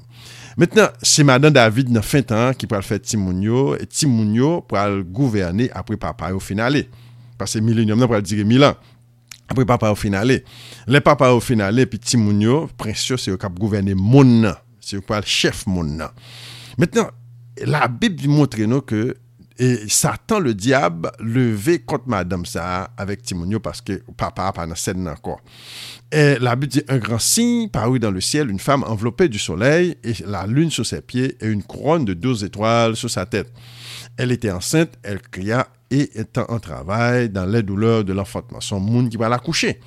[0.60, 4.56] Mètnen, se madan David nan fin tan ki pral fe timoun yo, e timoun yo
[4.70, 6.86] pral gouverne apre papa yo finale.
[7.40, 8.78] Pase milenium nan pral dire milan.
[9.50, 10.40] Apre papa yo finale.
[10.90, 14.58] Le papa yo finale pi timoun yo, prensyo se yo kap gouverne moun nan.
[14.84, 16.14] Se yo pral chef moun nan.
[16.78, 17.10] Mètnen,
[17.66, 19.10] la bib di montre nou ke
[19.62, 24.74] et Satan, le diable, levé contre Madame ça avec Timonio parce que papa pas dans
[24.74, 25.42] scène encore.
[26.10, 29.38] Et la Bible dit un grand signe parut dans le ciel, une femme enveloppée du
[29.38, 33.26] soleil et la lune sur ses pieds et une couronne de douze étoiles sur sa
[33.26, 33.52] tête.
[34.16, 38.62] Elle était enceinte, elle cria et étant en travail dans les douleurs de l'enfantement.
[38.62, 39.78] Son monde qui va la coucher.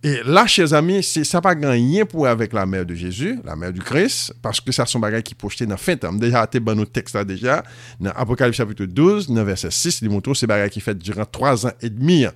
[0.00, 3.72] Et là, chers amis, ça pas gagné pour avec la mère de Jésus, la mère
[3.72, 6.12] du Christ, parce que ça son bagage qui projeté dans fin temps.
[6.12, 7.64] Déjà, été dans bon, nos textes là déjà,
[7.98, 11.66] dans Apocalypse chapitre 12, dans verset 6, il montre c'est bagage qui fait durant 3
[11.66, 12.26] ans et demi.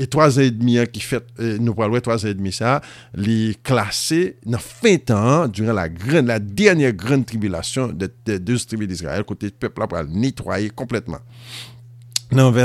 [0.00, 2.80] Et 3 ans et demi qui fait, euh, nous parlons 3 ans et demi ça,
[3.14, 8.38] les classé dans fin temps, durant la grande, la dernière grande tribulation de, de, de
[8.38, 11.20] 12 tribus d'Israël, côté peuple là pour nettoyer complètement.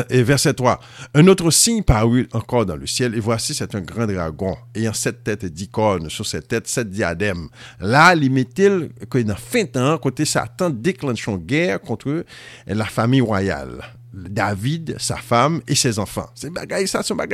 [0.09, 0.79] Et verset 3.
[1.13, 4.93] Un autre signe parut encore dans le ciel, et voici, c'est un grand dragon, ayant
[4.93, 7.49] sept têtes et dix cornes, sur cette tête, sept diadèmes.
[7.79, 12.25] Là, il il qu'il a fin temps, côté Satan déclenche une guerre contre
[12.67, 13.83] la famille royale.
[14.11, 16.29] David, sa femme et ses enfants.
[16.33, 16.85] C'est un bagaille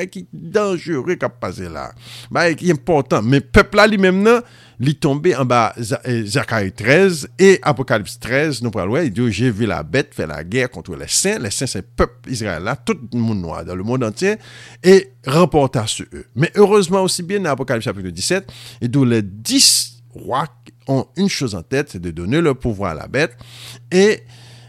[0.10, 1.94] qui est dangereux qui a passé là.
[2.30, 3.22] Bagaille qui est important.
[3.22, 4.42] Mais peuple là, lui-même, non,
[4.80, 9.66] il tombé en bas Zacharie 13 et Apocalypse 13, nous parlons, il dit, j'ai vu
[9.66, 11.40] la bête faire la guerre contre les saints.
[11.40, 14.36] Les saints, c'est le peuple Israël là, tout le monde noir dans le monde entier,
[14.84, 16.26] et remporta sur eux.
[16.36, 20.48] Mais heureusement aussi bien dans Apocalypse chapitre 17, et d'où les dix rois
[20.88, 23.38] ont une chose en tête, c'est de donner le pouvoir à la bête,
[23.92, 24.24] et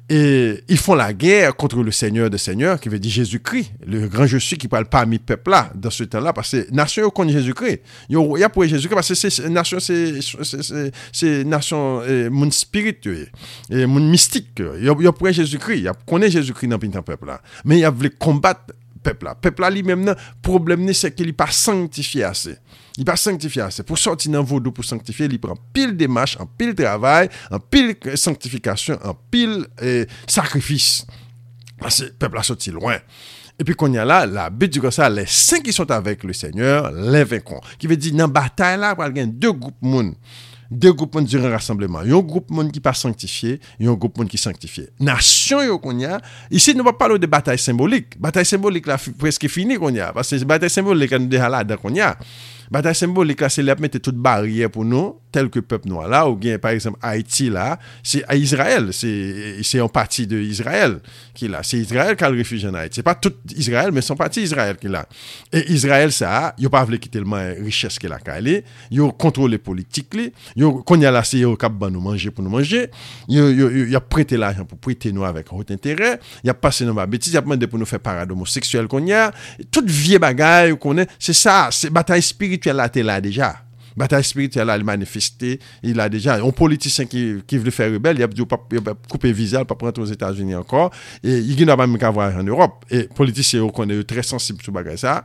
[0.08, 4.06] et ils font la guerre contre le Seigneur des Seigneurs, qui veut dire Jésus-Christ, le
[4.06, 7.32] grand je suis qui parle parmi peuple là, dans ce temps-là, parce que nation connaît
[7.32, 7.80] Jésus-Christ.
[8.08, 13.32] Il y a pour Jésus-Christ, parce que c'est nation, c'est nation, euh, monde spirituel,
[13.68, 14.62] et monde mystique.
[14.78, 17.40] Il y a pour Jésus-Christ, il connaît Jésus-Christ dans le peuple là.
[17.64, 19.34] Mais il a voulu combattre peuple là.
[19.34, 22.56] Peuple là lui-même, le problème c'est qu'il n'est pas sanctifié assez.
[22.96, 23.84] Li pa sanctifiye ase.
[23.86, 27.92] Pou sorti nan vodou pou sanctifiye, li pran pil demache, an pil travay, an pil
[28.16, 31.04] sanctifikasyon, an pil eh, sakrifis.
[31.84, 33.02] Ase, pepl a sorti loin.
[33.56, 36.26] E pi kon ya la, la bit di kon sa, le sen ki sot avèk
[36.28, 37.62] le seigneur, le venkon.
[37.80, 40.12] Ki ve di nan batay la, pral gen de goup moun.
[40.66, 42.08] De goup moun diren rassembleman.
[42.10, 44.90] Yon goup moun ki pa sanctifiye, yon goup moun ki sanctifiye.
[45.04, 46.18] Nasyon yo kon ya,
[46.52, 48.18] isi nou pa palo de batay sembolik.
[48.20, 50.10] Batay sembolik la preske fini kon ya.
[50.16, 52.12] Pase batay sembolik an de halada kon ya.
[52.70, 56.28] Bataille symbolique, là, c'est là mettre toute barrière pour nous, tel que peuple noir là,
[56.28, 61.00] ou bien par exemple Haïti là, c'est à Israël, c'est en partie de Israël
[61.34, 61.60] qui est là.
[61.62, 62.96] C'est Israël qui a le refuge en Haïti.
[62.96, 65.06] C'est pas tout Israël, mais son parti Israël qui est là.
[65.52, 69.60] Et Israël, ça, ils pas voulu quitter le richesse qu'il a calé, ils ont contrôlé
[69.66, 72.90] yo ils ont connu la c'est au cap nous manger pour nous manger,
[73.28, 77.32] ils ont prêté l'argent pour prêter nous avec haut intérêt, ils ont passé nos bêtises,
[77.32, 79.32] ils ont demandé pour nous faire parade homosexuelle qu'on y a,
[79.70, 83.66] toute vieille bagaille qu'on est, c'est ça, c'est bataille spirituelle spirituel la te la deja.
[83.96, 86.34] Bataille spirituelle, elle manifesté, il a déjà.
[86.34, 88.56] Un politicien qui, qui veut faire rebelle, il a dit oh,
[89.08, 90.90] couper visa, pas prendre aux États-Unis encore.
[91.24, 92.84] Et il n'a pas même qu'à voir en Europe.
[92.90, 95.24] Et politicien, qu'on est très sensible sur bagage ça.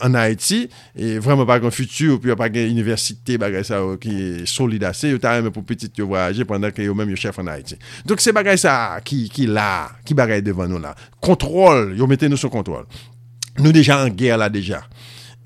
[0.00, 4.46] en Haïti, et vraiment pas un futur, puis pas une université, bagage ça, qui est
[4.46, 5.08] solide assez.
[5.08, 7.76] Il même pour petit voyager pendant que même le chef en Haïti.
[8.04, 10.94] Donc c'est bagage ça qui, qui là, qui bagage devant nous là.
[11.20, 12.84] Contrôle, ils mettez nous sous contrôle.
[13.58, 14.84] Nous déjà en guerre là déjà.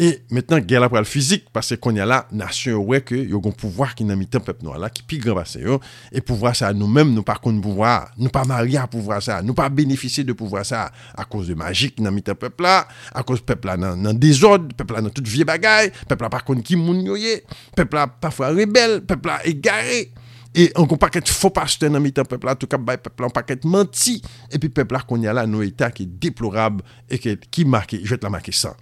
[0.01, 3.53] E maintenant gen la pral fizik, pase kon ya la nasyon wè ke yo gon
[3.53, 5.77] pouvoar ki nan mitan pep nou ala, ki pi gran basen yo,
[6.09, 9.53] e pouvoar sa nou mèm nou pa kon pouvoar, nou pa maria pouvoar sa, nou
[9.59, 12.79] pa benefise de pouvoar sa, a kouz de magik nan mitan pep la,
[13.13, 16.33] a kouz pep la nan, nan dezod, pep la nan tout vie bagay, pep la
[16.33, 17.43] pa kon ki moun yoye,
[17.77, 20.07] pep la pa fwa rebel, pep la egare,
[20.57, 23.29] e an kon paket fo paste nan mitan pep la, tou kap bay pep la
[23.29, 24.17] an paket manti,
[24.49, 28.01] e pi pep la kon ya la nou eta ki deplorab, e ki, ki marke,
[28.01, 28.73] jwet la marke san.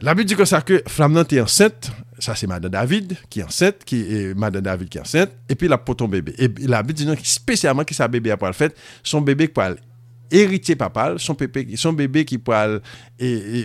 [0.00, 3.42] La Bible dit que ça que Flamnante est enceinte, ça c'est Madame David qui est
[3.42, 6.34] enceinte, qui est Madame David qui est enceinte, et puis la pour ton bébé.
[6.38, 9.60] Et la Bible dit spécialement que sa bébé a le fait, son bébé qui
[10.30, 12.78] héritier papal, son bébé, son bébé qui pourra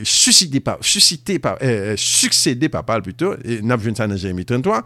[0.03, 4.83] susciter, susciter, euh, succéder papal plutôt, et n'a vu ça dans Jérémie 33,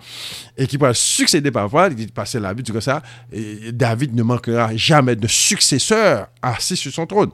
[0.57, 4.23] et qui pourra succéder papal, il dit passer la Bible que ça, et David ne
[4.23, 7.29] manquera jamais de successeur assis sur son trône.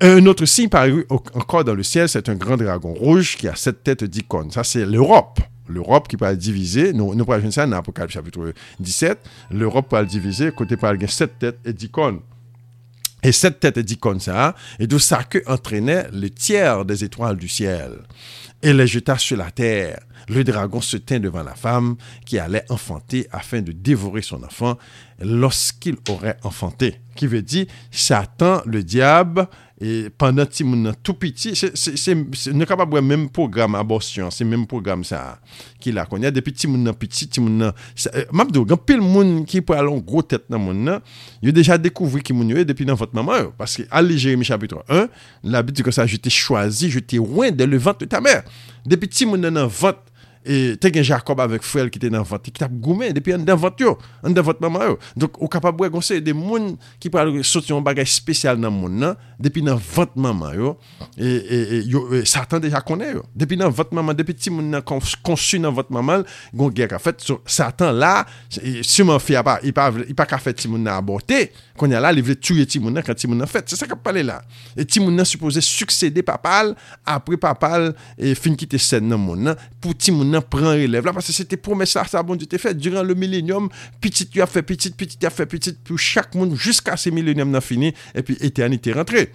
[0.00, 3.54] Un autre signe paru encore dans le ciel, c'est un grand dragon rouge qui a
[3.54, 4.50] sept têtes d'icônes.
[4.50, 5.40] Ça, c'est l'Europe.
[5.68, 9.18] L'Europe qui être diviser, nous, nous parlons ça dans l'Apocalypse chapitre 17,
[9.52, 12.20] l'Europe être diviser, côté par sept têtes d'icônes.
[13.22, 17.48] Et cette tête d'icône, ça, et d'où ça que entraînait le tiers des étoiles du
[17.48, 17.98] ciel.
[18.62, 20.00] Et les jeta sur la terre.
[20.28, 24.76] Le dragon se tint devant la femme qui allait enfanter afin de dévorer son enfant
[25.20, 27.00] lorsqu'il aurait enfanté.
[27.16, 29.48] Qui veut dire, Satan, le diable,
[29.82, 31.50] E pandan ti moun nan tou piti,
[32.54, 35.40] nou kapap wè mèm program aborsyon, se mèm program sa
[35.82, 36.22] ki la kon.
[36.22, 37.74] Ya depi ti moun nan piti, ti moun nan...
[38.06, 41.02] E, Mabdou, gen pil moun ki pou alon gro tèt nan moun nan,
[41.42, 43.50] yo deja dekouvri ki moun yo e depi nan vant maman yo.
[43.58, 45.08] Paske alè Jérémy chapitre 1,
[45.50, 48.06] la bit di kon sa, je te chwazi, je te wèn de le vant de
[48.06, 48.46] ta mèr.
[48.86, 49.98] Depi ti moun nan nan vant,
[50.44, 53.38] et te gen Jacob avec frère qui était dans vente qui t'a goumé depuis en
[53.38, 57.10] dans vente yo en dans vente maman yo donc au capable conseil des moun qui
[57.10, 60.78] pral sortir un bagage spécial dans moun nan depuis dans vente maman yo
[61.16, 64.50] et, et, et yo et Satan déjà connaît yo depuis dans vente maman depuis petit
[64.50, 64.82] moun nan
[65.22, 66.22] conçu dans vente maman
[66.54, 68.26] gon guerre en fait so, Satan là
[68.82, 71.94] sûrement si fait pas il pas il pas fait ti moun nan aborter qu'on y
[71.94, 73.68] a là il veut tuer ti moun nan quand ti moun nan fait.
[73.68, 74.42] C'est ça qu'a parlé là.
[74.76, 76.74] Et ti moun nan supposé succéder papal
[77.06, 81.04] après papal et fin quitter scène dans moun nan pour ti moun monde prend relève
[81.04, 83.68] là parce que c'était promesse ça ça bon Dieu t'a fait durant le millénium
[84.00, 87.10] petit tu as fait petit petit tu as fait petit pour chaque monde jusqu'à ce
[87.10, 89.32] millénium n'a fini et puis éternité rentrée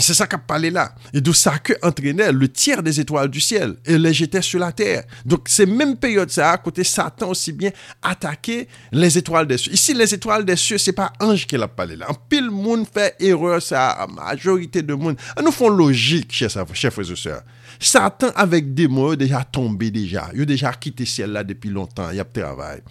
[0.00, 0.94] c'est ça qu'a parlé là.
[1.12, 4.60] Et d'où ça que entraînait le tiers des étoiles du ciel et les jetait sur
[4.60, 5.04] la terre.
[5.24, 7.70] Donc, c'est même période ça, à côté Satan aussi bien
[8.02, 9.72] attaqué les étoiles des cieux.
[9.72, 12.10] Ici, les étoiles des cieux, c'est pas ange qui l'a parlé là.
[12.10, 15.16] En pile monde fait erreur, ça, majorité de monde.
[15.42, 17.42] Nous font logique, chers frères et.
[17.78, 20.28] Satan avèk demon yo deja tombe deja.
[20.36, 22.10] Yo deja kite siel la depi lontan.
[22.16, 22.82] Yap travay.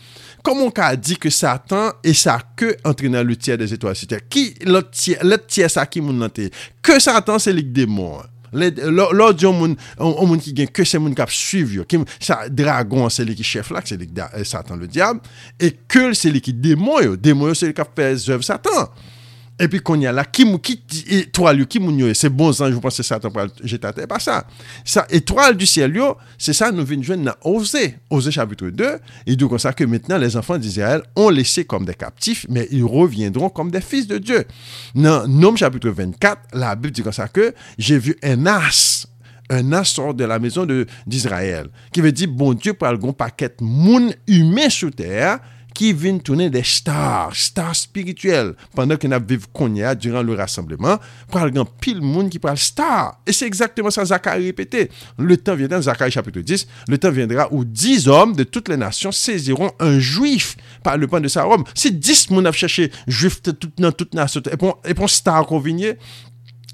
[0.46, 4.22] Komon ka di ke Satan e sa ke entre nan le tiè des etoal sitè.
[4.32, 6.50] Ki lot tiè sa ki moun nan te.
[6.84, 8.24] Ke Satan se lik demon.
[8.56, 11.86] Lò di yon moun, moun ki gen ke se moun kap suiv yo.
[11.90, 15.20] Ki sa dragon se li ki chef lak, se li ki eh, satan le diab.
[15.60, 17.20] E ke se li ki demon yo.
[17.20, 18.88] Demon yo se li kap fè zèv satan.
[19.60, 22.78] Et puis, qu'on y a là, qui, qui étoile, qui moun c'est bon ange, je
[22.78, 23.20] pense que c'est ça,
[23.64, 24.46] j'étais pas ça.
[24.86, 26.00] Ça, étoile du ciel,
[26.38, 29.84] c'est ça, nous venons jouer dans Osée, Osée chapitre 2, et donc, comme ça que
[29.84, 34.06] maintenant, les enfants d'Israël ont laissé comme des captifs, mais ils reviendront comme des fils
[34.06, 34.46] de Dieu.
[34.94, 39.08] Dans Nom chapitre 24, la Bible dit comme ça que j'ai vu un as,
[39.50, 40.68] un as sort de la maison
[41.08, 45.40] d'Israël, qui veut dire, bon Dieu, pour le paquet moun humain sous terre,
[45.78, 51.02] ki vin tounen de star, star spirituel, pandan ki nap viv konya duran le rassembleman,
[51.32, 53.18] pral gan pil moun ki pral star.
[53.28, 54.88] E se exactement sa Zakari repete.
[55.22, 58.80] Le tan viendra, Zakari chapitre 10, le tan viendra ou 10 om de tout le
[58.82, 61.68] nasyon seziront un juif par le pan de sa Rome.
[61.74, 65.98] Se 10 moun ap chache juif tout nan tout nasyon, epon star konvinye,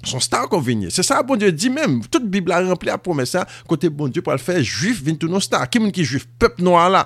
[0.08, 0.90] Son star kon vinye.
[0.92, 2.02] Se sa bon dieu di menm.
[2.10, 3.44] Tout bib la rempli a promesa.
[3.68, 5.66] Kote bon dieu pral fè juif vintou non star.
[5.70, 6.28] Ki moun ki juif?
[6.40, 7.04] Pep noa la.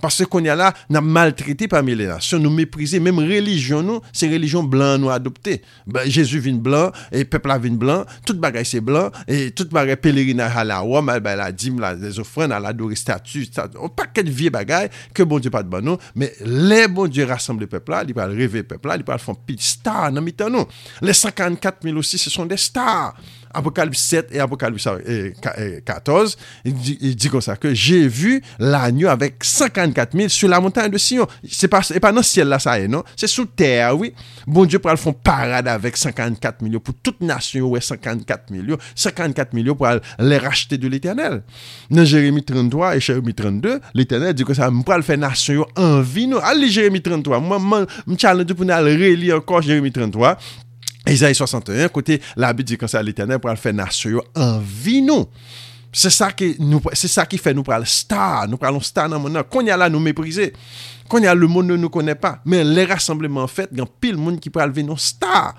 [0.00, 4.00] Parce qu'on y a là, nous maltraité parmi les nations, nous méprisé, même religion, nous,
[4.12, 5.62] c'est religion blanc nous adopté.
[5.86, 9.96] Ben, Jésus vient blanc, et peuple vient blanc, tout bagaille c'est blanc, et tout bagaille
[9.96, 14.22] pèlerinage à la Rome, à la dîme, à les offrandes, à l'adorer statue, un paquet
[14.22, 17.60] de vieux bagaille que bon Dieu pas de bon nous, mais les bon Dieu rassemble
[17.60, 19.60] le peuple là, il va le rêver le peuple là, il va le faire pile
[19.60, 20.66] star non, dans mi-temps nous.
[21.02, 23.14] Les 54 000 aussi, ce sont des stars.
[23.52, 24.88] Apocalypse 7 et Apocalypse
[25.84, 30.48] 14, il dit, il dit comme ça que j'ai vu l'agneau avec 54 000 sur
[30.48, 31.26] la montagne de Sion.
[31.48, 33.02] C'est pas, pas dans le ciel là, ça est, non?
[33.16, 34.12] C'est sous terre, oui.
[34.46, 36.80] Bon Dieu, pour le font parade avec 54 millions.
[36.80, 38.78] Pour toute nation, ouais, 54 millions.
[38.94, 41.42] 54 millions pour les racheter de l'éternel.
[41.90, 46.00] Dans Jérémie 33 et Jérémie 32, l'éternel dit que ça, pour le faire nation en
[46.00, 46.38] vie, non?
[46.38, 47.40] Allez, Jérémie 33.
[47.40, 50.38] Moi, je challenge pour aller relire encore Jérémie 33.
[51.12, 55.02] Isaïe 61, côté la Bible dit que c'est l'éternel pour le faire nation en vie
[55.02, 55.26] nous.
[55.92, 59.18] C'est ça qui nous, c'est ça qui fait nous parler star, nous parlons star dans
[59.18, 60.52] mon Qu'on y a là nous mépriser.
[61.08, 62.40] Qu'on y a le monde ne nous connaît pas.
[62.44, 65.56] Mais les rassemblements en fait, il y a pile monde qui parle venir star.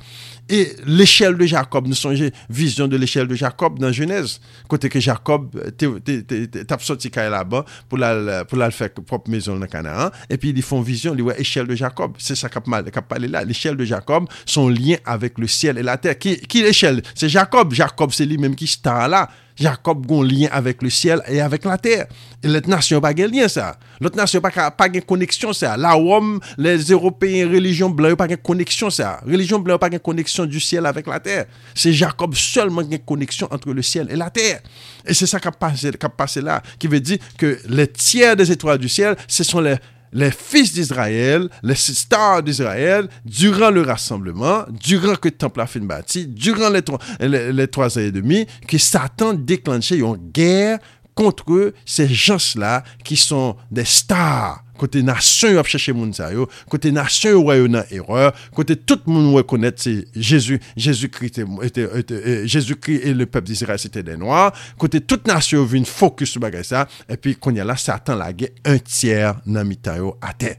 [0.49, 4.39] Et l'échelle de Jacob, nous songez, vision de l'échelle de Jacob dans Genèse.
[4.67, 10.09] Côté que Jacob, t'as sorti là-bas pour la, pour la faire propre maison dans Canaan.
[10.29, 12.13] Et puis, ils font vision, ils voient l'échelle de Jacob.
[12.17, 13.43] C'est ça qu'a parlé là.
[13.43, 16.17] L'échelle de Jacob, son lien avec le ciel et la terre.
[16.17, 17.01] Qui, qui l'échelle?
[17.13, 17.73] C'est Jacob.
[17.73, 19.29] Jacob, c'est lui-même qui star là.
[19.59, 22.07] Jacob a un lien avec le ciel et avec la terre.
[22.41, 23.77] Et l'autre nation pas de lien ça.
[23.99, 25.75] L'autre nation pas pas de connexion ça.
[25.77, 29.21] La Rome, les Européens, religion blanche pas de connexion ça.
[29.25, 31.45] Religion blanche pas de connexion du ciel avec la terre.
[31.75, 34.61] C'est Jacob seulement qui a une connexion entre le ciel et la terre.
[35.05, 38.77] Et c'est ça qui a passé là, qui veut dire que les tiers des étoiles
[38.77, 39.75] du ciel, ce sont les
[40.11, 45.79] les fils d'Israël, les stars d'Israël, durant le rassemblement, durant que le temple a fait
[45.79, 50.79] bâti, durant les, les, trois et demi, que Satan déclenchait une guerre
[51.19, 54.63] contre ces gens-là qui sont des stars.
[54.77, 56.47] Côté nation, a cherché Mounsayo.
[56.69, 58.34] Côté nation, ouais, une erreur.
[58.55, 60.62] Côté tout le monde reconnaît, c'est Jésus.
[60.77, 61.41] Jésus-Christ
[61.77, 64.54] euh, Jésus-Christ et le peuple d'Israël, c'était des Noirs.
[64.77, 66.87] Côté toute nation, une focus sur ça.
[67.10, 69.77] Et puis, qu'on y a là, Satan la guerre un tiers dans mi
[70.21, 70.56] à terre.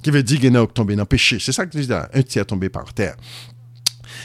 [0.00, 1.38] Qui veut dire qu'il y en a tombé dans le péché.
[1.40, 2.08] C'est ça que je dis là.
[2.14, 3.16] Un tiers tombé par terre.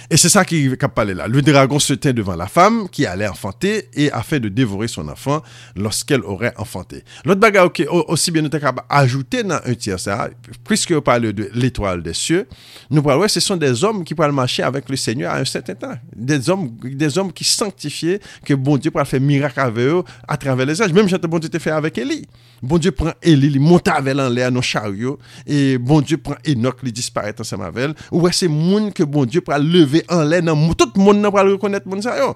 [0.09, 1.27] Et c'est ça qui a parlé là.
[1.27, 4.87] Le dragon se tint devant la femme qui allait enfanter et a fait de dévorer
[4.87, 5.41] son enfant
[5.75, 7.03] lorsqu'elle aurait enfanté.
[7.25, 7.69] L'autre bagarre
[8.07, 10.29] aussi bien nous capable ajouter dans un tiers ça,
[10.63, 12.47] puisque on parle de l'étoile des cieux,
[12.89, 15.75] nous parlons, ce sont des hommes qui pourraient marcher avec le Seigneur à un certain
[15.75, 15.95] temps.
[16.15, 20.37] Des hommes, des hommes qui sanctifiaient que bon Dieu pourrait faire miracle avec eux à
[20.37, 20.93] travers les âges.
[20.93, 22.25] Même quand bon Dieu te fait avec Élie.
[22.61, 25.17] Bon Dieu prend Élie, il monte avec en l'air nos chariots
[25.47, 27.95] et bon Dieu prend Enoch, il disparaît ensemble avec elle.
[28.11, 29.41] Ou c'est monde que bon Dieu
[29.79, 32.35] leve an lè nan mou, tout moun nan pral rekonèt moun sa yo.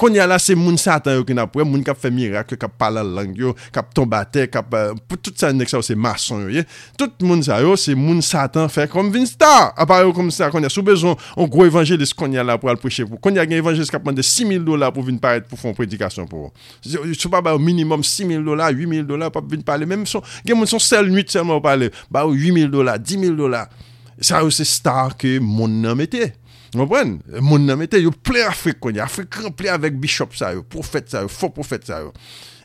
[0.00, 2.56] Kon ya la se moun satan yo ki na pou, moun kap fe mirak yo,
[2.60, 4.72] kap pala lang yo, kap tombate, kap...
[4.72, 6.62] Uh, tout sa nek sa yo se mason yo ye.
[6.96, 9.74] Tout moun sa yo se moun satan fe kom vinstar.
[9.76, 12.80] Apare yo kom sa kon ya soubezon, on gro evanjelis kon ya la pou al
[12.80, 13.20] preche pou.
[13.20, 16.48] Kon ya gen evanjelis kap mande 6.000 dola pou vin paret pou fon predikasyon pou.
[16.80, 19.84] Sou pa ba yo minimum 6.000 dola, 8.000 dola, pap vin pale.
[19.90, 21.92] Mem son, gen moun son sel nuit selman pale.
[22.08, 23.66] Ba yo 8.000 dola, 10.000 dola.
[24.16, 26.32] Sa yo se star ke moun nan mette.
[26.76, 31.10] Mwen moun nan mette yo ple Afrik konye, Afrik remple avèk bishop sa yo, profet
[31.10, 32.14] sa yo, fò profet sa yo.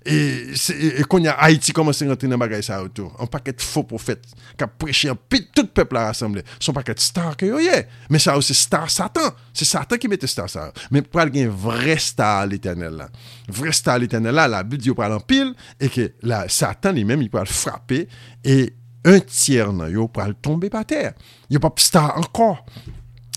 [0.06, 3.10] E, e, e konye Haiti komanse rentre nan bagay sa yo tou.
[3.18, 4.28] An paket fò profet,
[4.60, 6.44] ka preche an pit tout pepl la rassemble.
[6.62, 7.80] Son paket star ke yo ye.
[8.14, 9.34] Men sa yo se star satan.
[9.58, 10.76] Se satan ki mette star sa yo.
[10.94, 13.10] Men pral gen vre star l'Eternel la.
[13.50, 17.08] Vre star l'Eternel la, la but yo pral an pil, e ke la satan li
[17.08, 18.04] men, yo pral frape,
[18.46, 18.60] e
[19.06, 21.18] un tièr nan yo pral tombe pa ter.
[21.50, 22.62] Yo pap star ankor.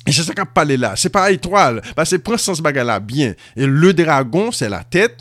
[0.09, 0.95] Et c'est ça qu'a parlé là.
[0.97, 1.83] C'est pas étoile.
[1.95, 3.35] Parce que prend ce bagage là bien.
[3.55, 5.19] Et le dragon, c'est la tête.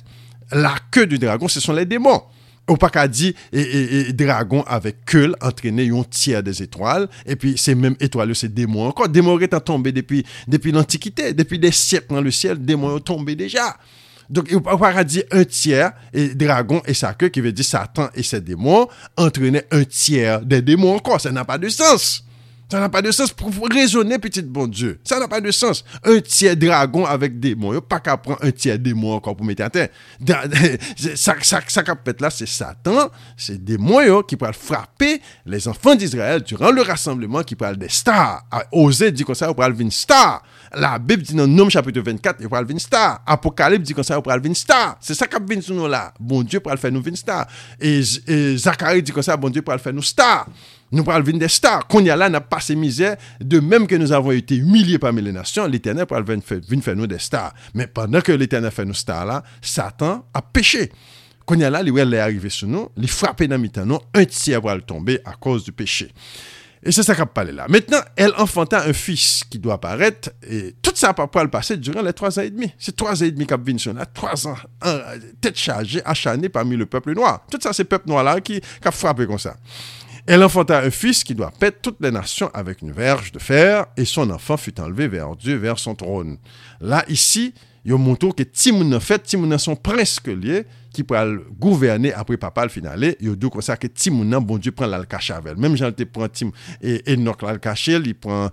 [0.50, 2.24] La queue du dragon, ce sont les démons.
[2.70, 7.10] Ou pas dire, et, dragon avec queue entraîné un tiers des étoiles.
[7.26, 9.10] Et puis, ces mêmes étoiles, c'est démons encore.
[9.10, 10.26] Démons étant tombé depuis,
[10.72, 11.34] l'Antiquité.
[11.34, 13.76] Depuis des siècles dans le ciel, démons ont tombé déjà.
[14.30, 18.10] Donc, il qu'à dire un tiers, et dragon et sa queue, qui veut dire Satan
[18.16, 21.20] et ses démons, entraîner un tiers des démons encore.
[21.20, 22.26] Ça n'a pas de sens.
[22.70, 24.99] Ça n'a pas de sens pour raisonner, petit bon Dieu.
[25.05, 25.86] Ça n'a pas de sens.
[26.03, 27.72] Un tiers dragon avec démon.
[27.78, 29.89] a pas qu'à prendre un tiers démon encore pour mettre à terre.
[31.15, 31.84] Ça, ça, ça
[32.20, 37.55] là, c'est Satan, c'est démon qui peut frapper les enfants d'Israël durant le rassemblement, qui
[37.55, 38.43] parle des stars.
[38.72, 40.43] Oser dit comme ça, parle d'une star.
[40.76, 43.22] La Bib di nan nom chapitre 24, yo pral vin star.
[43.30, 44.97] Apokalip di kon sa yo pral vin star.
[45.03, 46.09] Se sa kap vin sou nou la.
[46.20, 47.45] Bon Diyo pral fè nou vin star.
[47.80, 50.47] E, e Zakari di kon sa, bon Diyo pral fè nou star.
[50.91, 51.86] Nou pral vin de star.
[51.91, 55.36] Kon ya la nan pase mizè, de mèm ke nou avon ete humilié pami le
[55.36, 57.51] nasyon, l'Eternel pral vin fè nou de star.
[57.76, 60.88] Men pandan ke l'Eternel fè nou star la, Satan a peche.
[61.47, 64.28] Kon ya la, li wè lè arrivé sou nou, li frape nan mitan nou, un
[64.28, 66.09] tiè pral tombe a koz du peche.
[66.84, 67.65] Et c'est ça qu'a parlé là.
[67.69, 70.30] Maintenant, elle enfanta un fils qui doit apparaître.
[70.49, 72.71] Et tout ça pas le passer durant les trois ans et demi.
[72.78, 73.57] C'est trois ans et demi qu'a
[73.93, 74.05] là.
[74.05, 74.55] Trois ans,
[75.41, 77.45] tête chargée, acharnée parmi le peuple noir.
[77.51, 79.55] Tout ça, c'est le peuple noir là qui, qui a frappé comme ça.
[80.30, 83.86] Elle enfanta un fils qui doit paître toutes les nations avec une verge de fer,
[83.95, 86.38] et son enfant fut enlevé vers Dieu, vers son trône.
[86.82, 87.53] Là, ici,
[87.88, 91.38] yo montou ke ti moun nan fet, ti moun nan son preske liye, ki pral
[91.62, 94.92] gouverne apre papal finale, yo dou kon sa ke ti moun nan, bon diyo pran
[94.92, 95.56] lal kache avel.
[95.62, 98.52] Mem jan te pran ti moun, e nok lal kache, li pran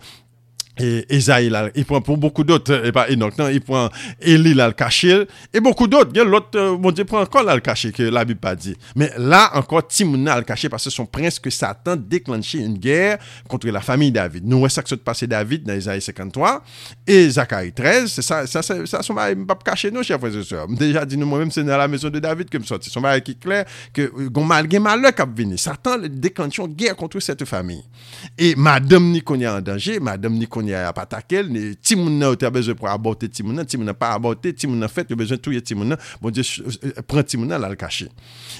[0.76, 4.66] et Esaïe, il prend pour beaucoup d'autres, et pas Enoch, non, il prend Élie là,
[4.66, 6.10] le caché, et beaucoup d'autres.
[6.22, 8.76] L'autre, euh, bon Dieu prend encore là, le caché, que la Bible pas dit.
[8.96, 13.18] Mais là, encore, Timouna le caché, parce que son prince que Satan déclenché une guerre
[13.48, 14.44] contre la famille David.
[14.44, 16.64] Nous, voyons ça que se passé David dans Esaïe 53,
[17.06, 20.36] et Zacharie 13, c'est ça, ça, ça, ça, son mari pas caché, nous, chers frères
[20.36, 20.66] et sœurs.
[20.68, 22.90] Déjà dit, nous, moi-même, c'est dans la maison de David que me sorti.
[22.90, 25.56] Son mari qui est clair, que, gon malgré malheur cap venu.
[25.56, 27.84] Satan déclenché une guerre contre cette famille.
[28.36, 30.34] Et Madame Nikonia en danger, Madame
[30.64, 31.50] kon ya pa takel,
[31.82, 33.98] ti moun nan ou te a bezon pou aborte ti moun nan, ti moun nan
[33.98, 36.44] pa aborte, ti moun nan fet, yo bezon touye ti moun nan, bon dieu,
[37.08, 38.08] pren ti moun nan la l kache.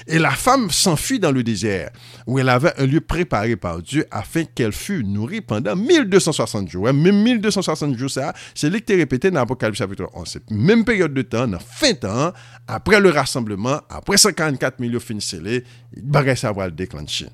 [0.07, 1.91] Et la femme s'enfuit dans le désert,
[2.27, 6.85] où elle avait un lieu préparé par Dieu, afin qu'elle fût nourrie pendant 1260 jours.
[6.85, 10.39] Même 1260 jours, ça, c'est l'écrit répété dans Apocalypse chapitre 11.
[10.51, 12.33] Même période de temps, dans fin temps,
[12.67, 15.63] après le rassemblement, après 54 millions finis scellés,
[15.95, 17.27] bagay ça va le déclencher.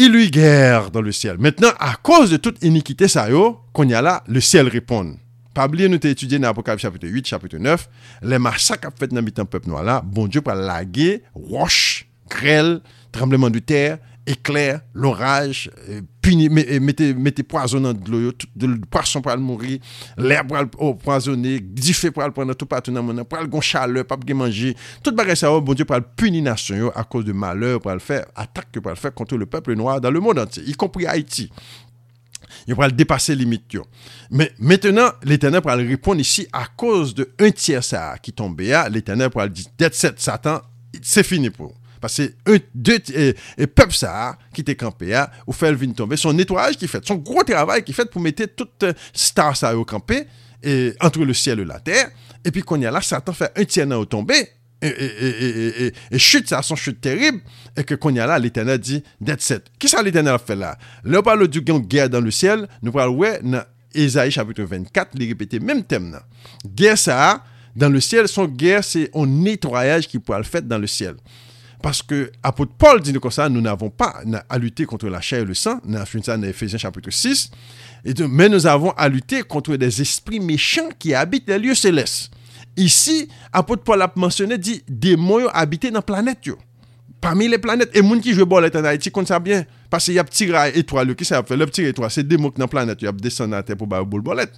[0.00, 1.36] Il lui guerre dans le ciel.
[1.38, 3.28] Maintenant, à cause de toute iniquité, ça
[3.74, 5.14] qu'on y a le ciel répond.
[5.52, 7.86] Pas oublier, nous étudié dans l'Apocalypse chapitre 8, chapitre 9,
[8.22, 12.80] les massacres fait dans le peuple noir là, bon Dieu pour laguer, roche, grêle,
[13.12, 13.98] tremblement de terre,
[14.30, 15.70] éclair, l'orage,
[16.80, 19.78] mettez, mettez poisonnant de l'eau, le poisson pour le mourir,
[20.16, 23.24] l'air pour oh, le poisonner, du feu pour le prendre tout partout dans le monde,
[23.24, 24.76] pour le gon chaleur, pour le manger.
[25.02, 27.92] Tout bagage ça, oh, bon Dieu, pour le punir nation à cause de malheur, pour
[27.92, 30.72] le faire, attaque pour le faire contre le peuple noir dans le monde entier, y
[30.72, 31.50] compris Haïti.
[32.66, 33.76] Il va le dépasser limite.
[34.30, 38.72] Mais maintenant, l'Éternel pourra le répondre ici à cause de un tiers ça qui tombait.
[38.90, 40.60] L'Éternel pourra le dire, d'être Satan,
[41.02, 41.79] c'est fini pour vous.
[43.58, 47.04] Et peuple ça, qui était campé, hein, ou fait le tomber, son nettoyage qui fait,
[47.06, 50.26] son gros travail qui fait pour mettre toute euh, star au campé,
[50.62, 52.10] et, entre le ciel et la terre,
[52.44, 54.34] et puis qu'on y a là, Satan fait un tombé,
[54.82, 57.40] et, et, et, et, chute, ça, son chute terrible,
[57.76, 59.66] et que qu'on y a là, l'Éternel dit, d'être set.
[59.78, 60.78] Qu'est-ce que l'Éternel a fait là?
[61.04, 65.58] On parle du guerre dans le ciel, nous ouais, dans Ésaïe chapitre 24, il répété
[65.60, 66.22] même thème là.
[66.64, 67.44] Guerre ça,
[67.76, 71.16] dans le ciel, son guerre, c'est un nettoyage qui pourra le faire dans le ciel.
[71.82, 75.20] Parce que apôtre Paul dit nous comme ça, nous n'avons pas à lutter contre la
[75.20, 77.50] chair et le sang, nous avons ça dans Ephésiens chapitre 6,
[78.04, 81.74] et de, mais nous avons à lutter contre des esprits méchants qui habitent les lieux
[81.74, 82.30] célestes.
[82.76, 86.46] Ici, apôtre Paul a mentionné, dit, démons habitent dans la planète.
[86.46, 86.56] Yo.
[87.20, 89.64] Parmi les planètes, et moun qui joue bol en Haïti compte ça bien.
[89.90, 91.56] Parce qu'il y a petit étoile, qui ça a fait?
[91.56, 93.86] Le petit étoile, c'est démons dans la planète, il y a descendant à terre pour
[93.86, 94.52] boulette.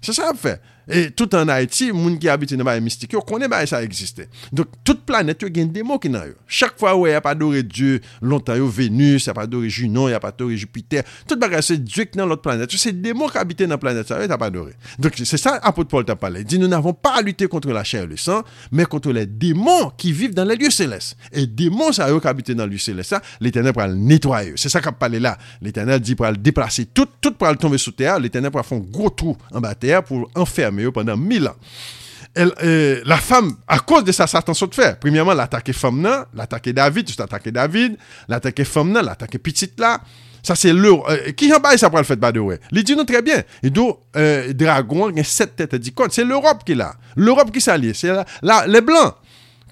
[0.00, 0.60] C'est ça a fait.
[0.88, 4.28] Et tout en Haïti, les gens qui habitent dans les mystiques, connaissent ça existait.
[4.52, 7.20] Donc, toute planète, il y a des mots qui sont Chaque fois il n'y a
[7.20, 10.28] pas adoré Dieu, longtemps, Vénus, il n'y a pas adoré Junon, il n'y a pas
[10.28, 11.02] adoré Jupiter.
[11.26, 12.70] Tout bagage, c'est Dieu qui est dans l'autre planète.
[12.76, 14.72] C'est des mots qui habitent dans la planète, ça, il pas adoré.
[14.98, 16.40] Donc, c'est ça, apôtre Paul t'a parlé.
[16.40, 19.12] Il dit, nous n'avons pas à lutter contre la chair et le sang, mais contre
[19.12, 21.16] les démons qui vivent dans les lieux célestes.
[21.32, 24.52] Et démons, ça, qui habitent dans les lieux célestes, l'éternel pourra le nettoyer.
[24.56, 25.38] C'est ça qu'a parlé là.
[25.62, 28.18] L'éternel dit pour le déplacer tout, tout pour le tomber sous terre.
[28.18, 31.56] L'éternel pourra faire un gros trou en bas terre pour enfermer pendant mille ans.
[32.36, 34.98] Euh, la femme, à cause de ça, Satan saute faire.
[34.98, 37.96] Premièrement, l'attaquer femme là, l'attaquer David, juste attaquer David,
[38.28, 40.00] l'attaquer femme là, l'attaquer petite là.
[40.42, 40.92] Ça, c'est le.
[41.08, 42.60] Euh, qui en bas, ça pour le fait, de ouais.
[42.70, 43.42] Il dit très bien.
[43.62, 43.80] Il dit,
[44.16, 45.74] euh, dragon, il y a sept têtes.
[45.76, 46.94] dit, c'est l'Europe qui là.
[47.16, 47.94] L'Europe qui s'allie.
[47.94, 48.12] C'est
[48.42, 49.14] là, les Blancs.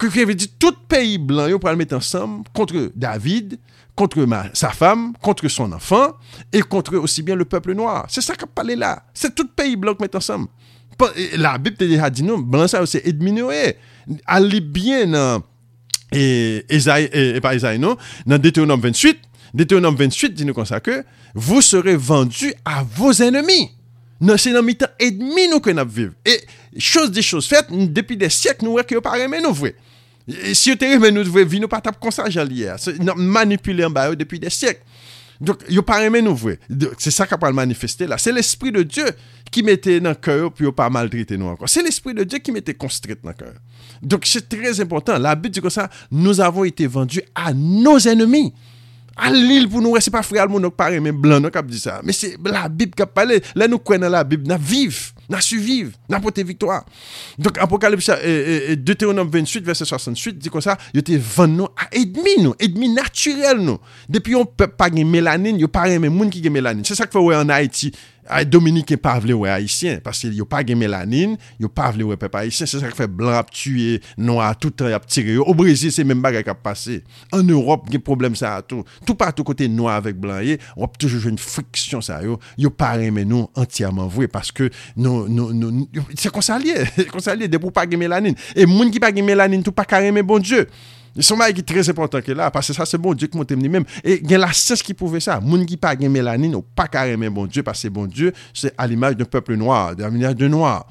[0.01, 3.59] Qui veut dire, tout pays blanc, il pour le mettre ensemble contre David,
[3.95, 6.13] contre sa femme, contre son enfant,
[6.53, 8.07] et contre aussi bien le peuple noir.
[8.09, 9.05] C'est ça qu'a parlé là.
[9.15, 10.49] C'est tout pays blanc qui met ensemble.
[11.41, 13.75] la Bib te deja di nou, blan sa yo se edminoye.
[14.27, 15.45] Ali bien nan,
[16.11, 17.99] e, Ezaï, e, e pa Ezaï nou,
[18.29, 21.03] nan Deutéonome 28, Deutéonome 28 di nou konsa ke,
[21.35, 23.71] vous serez vendu à vos ennemis.
[24.23, 26.13] Nan se nan mitan edmi nou ke nap viv.
[26.23, 26.37] E
[26.79, 29.73] chos de chos fet, depi de syek nou wè ki yo pa remen nou vwe.
[30.31, 32.77] E, si yo te remen nou vwe, vi nou pa tap konsa jan liye.
[33.03, 34.85] Nan manipule an bayo depi de syek.
[35.41, 36.59] Donc, yo pas aimé nous vrai.
[36.99, 38.19] C'est ça qui a manifester là.
[38.19, 39.07] C'est l'esprit de Dieu
[39.51, 41.69] qui mettait dans le cœur puis pas maltraité nous encore.
[41.69, 43.55] C'est l'esprit de Dieu qui mettait construit dans le cœur.
[44.03, 45.19] Donc, c'est très important.
[45.19, 48.53] La Bible dit comme ça, nous avons été vendus à nos ennemis.
[49.21, 51.45] Al l'il pou nou eh, wè, se pa fri al moun ok pare men blan
[51.45, 51.99] ok non, ap di sa.
[52.07, 55.45] Me se la bib kap pale, lè nou kwen nan la bib, nan viv, nan
[55.45, 56.81] suviv, nan pote victwa.
[57.41, 61.19] Donk apokalipsa, e, e, eh, eh, Deuteronome 28, verset 68, di kon sa, yo te
[61.21, 63.83] ven nou a ah, edmi nou, edmi naturel nou.
[64.09, 66.87] Depi yon pep pa gen melanin, yo pare men moun ki gen melanin.
[66.89, 67.93] Se sa k fè wè an Haiti,
[68.31, 72.17] Ah, Dominique pa vle wè Haitien, paske yo pa gen melanine, yo pa vle wè
[72.21, 75.47] pep Haitien, se sa k fè blan ap tue, non a tout ap tire yo,
[75.51, 77.01] o Brésil se men bagay kap pase,
[77.35, 79.19] an Europe gen problem sa a tou, tout.
[79.19, 82.93] Pa tou kote non avèk blan ye, wap toujou jwen friksyon sa yo, yo pa
[83.01, 88.03] remen nou entiyaman vwe, paske nou, nou, nou, se konsalye, konsalye de pou pa gen
[88.03, 90.63] melanine, e moun ki pa gen melanine tou pa ka remen bon Diyo,
[91.17, 93.85] Est très important que là, parce que ça, c'est bon Dieu qui m'a même.
[94.03, 95.41] Et il y a la science qui pouvait ça.
[95.41, 98.87] Moun qui pas mélanine, ou pas carrément bon Dieu, parce que bon Dieu, c'est à
[98.87, 100.87] l'image d'un peuple noir, d'un de noir.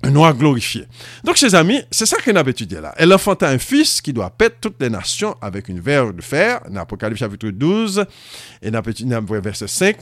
[0.00, 0.86] Un noir glorifié.
[1.24, 2.94] Donc, chers amis, c'est ça qu'on a étudié là.
[2.96, 6.60] Elle enfanta un fils qui doit pète toutes les nations avec une verre de fer,
[6.70, 8.04] dans Apocalypse chapitre 12,
[8.62, 9.96] et dans verset 5.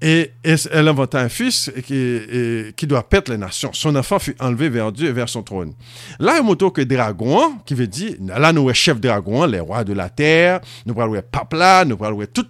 [0.00, 3.70] Et, elle inventa un fils qui, doit perdre les nations.
[3.72, 5.72] Son enfant fut enlevé vers Dieu et vers son trône.
[6.18, 9.60] Là, il y a que dragon, qui veut dire, là, nous sommes chef dragon, les
[9.60, 12.46] rois de la terre, nous parlons pape là, nous parlons tout,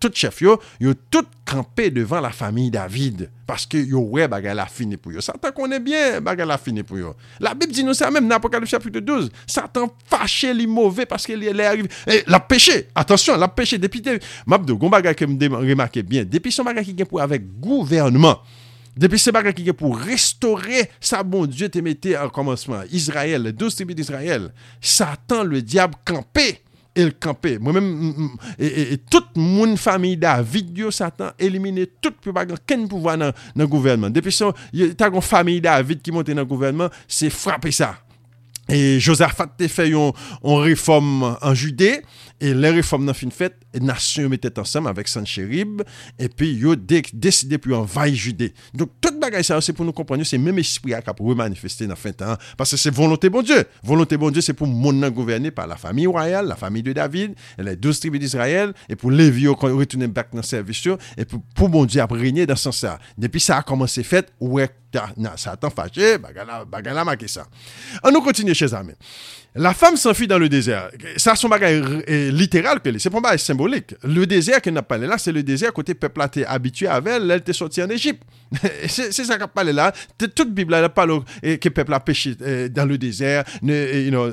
[0.00, 3.30] tout chef, yo, yo tout campé devant la famille David.
[3.46, 5.20] Parce que yo, ouais, bagal a fini pour yo.
[5.20, 7.16] Satan connaît bien, bagal a fini pour yo.
[7.40, 9.30] La Bible dit nous ça même dans Apocalypse chapitre 12.
[9.46, 11.88] Satan fâché, les mauvais parce qu'il est arrivé.
[12.06, 14.02] Et la péché, attention, la péché, depuis,
[14.46, 18.40] mabdo, gon bagay que me remarqué bien, depuis son bagage qui est pour avec gouvernement.
[18.96, 22.82] Depuis ce bagage qui est pour restaurer ça, bon Dieu te mettait en commencement.
[22.92, 24.52] Israël, les douze tribus d'Israël.
[24.80, 26.61] Satan, le diable, campé.
[26.98, 27.56] el kampe.
[27.62, 32.60] Mwen men, e, e, e tout moun fami David yo satan elimine tout pou bagan
[32.68, 34.12] ken pouva nan, nan gouvernement.
[34.12, 34.56] Depi son,
[34.98, 37.94] ta kon fami David ki monte nan gouvernement, se frape sa.
[38.70, 40.12] E Josaphat te fè yon,
[40.44, 41.96] yon reform an Judè,
[42.42, 43.54] E le reform nan fin fèt,
[43.86, 45.84] nasyon yo metet ansam avèk Sancherib,
[46.18, 48.48] epi yo deside pou yon vay jude.
[48.74, 51.30] Donk tout bagay sa yo se pou nou kompanyo, se mèm espri ak ap pou
[51.30, 53.62] remanifeste nan fin tan, pase se volonté bon Diyo.
[53.86, 56.96] Volonté bon Diyo se pou moun nan gouverne pa la fami royal, la fami de
[56.98, 61.28] David, le 12 tribi d'Israël, e pou levi yo kon retounen bak nan servisyon, e
[61.30, 62.98] pou bon Diyo ap renyen dan san sa.
[63.14, 64.80] Depi sa a komanse fèt, ouèk,
[65.38, 67.46] sa atan fache, bagala, bagala make sa.
[68.02, 68.98] An nou kontinye che zame.
[69.54, 70.90] La femme s'enfuit dans le désert.
[71.18, 73.94] Ça, son bagage littéral que c'est pas mal symbolique.
[74.02, 77.38] Le désert qu'elle n'a pas là, c'est le désert côté peuple habitué avec elle, elle
[77.38, 78.22] était sortie en Égypte.
[78.88, 79.92] c'est ça qu'elle parle là.
[80.18, 84.30] Toute Bible, elle parle que peuple a péché euh, dans le désert, ne, you know,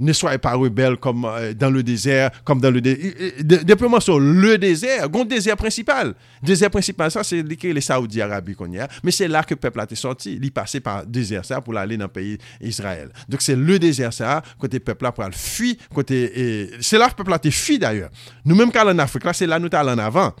[0.00, 3.12] ne soyez pas rebelles comme euh, dans le désert, comme dans le désert.
[3.40, 6.14] Déploiement sur le désert, le désert principal.
[6.42, 8.88] Le désert principal, ça, c'est les Saoudi Arabie qu'on y a.
[9.02, 10.38] Mais c'est là que le peuple a été sorti.
[10.40, 13.10] Il passé par le désert ça pour aller dans le pays Israël.
[13.28, 17.16] Donc c'est le désert ça côté peuple là pour fuir, côté c'est là que le
[17.16, 18.10] peuple a été fui d'ailleurs.
[18.44, 20.34] Nous même quand en Afrique là, c'est là nous allons en avant.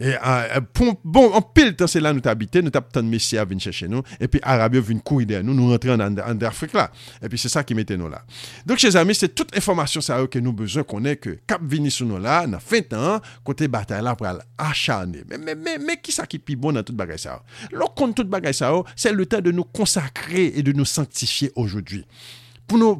[0.00, 3.44] E, a, pon, bon, an pil tan se la nou t'abite, nou t'ap tan mesya
[3.48, 6.48] vin chèche nou, epi Arabyo vin kou ide nou, nou rentre an, an, an de
[6.48, 6.86] Afrik la.
[7.20, 8.22] Epi se sa ki mette nou la.
[8.64, 11.92] Donk chèz ami, se tout informasyon sa yo ke nou bezon konen ke kap vini
[11.92, 15.26] sou nou la, nan fin tan, kote batay la pral achane.
[15.28, 17.76] Men, men, men, men, ki sa ki pi bon nan tout bagay sa yo?
[17.76, 20.88] Lò kon tout bagay sa yo, se le tan de nou konsakre e de nou
[20.88, 22.06] sanctifiye oujodwi.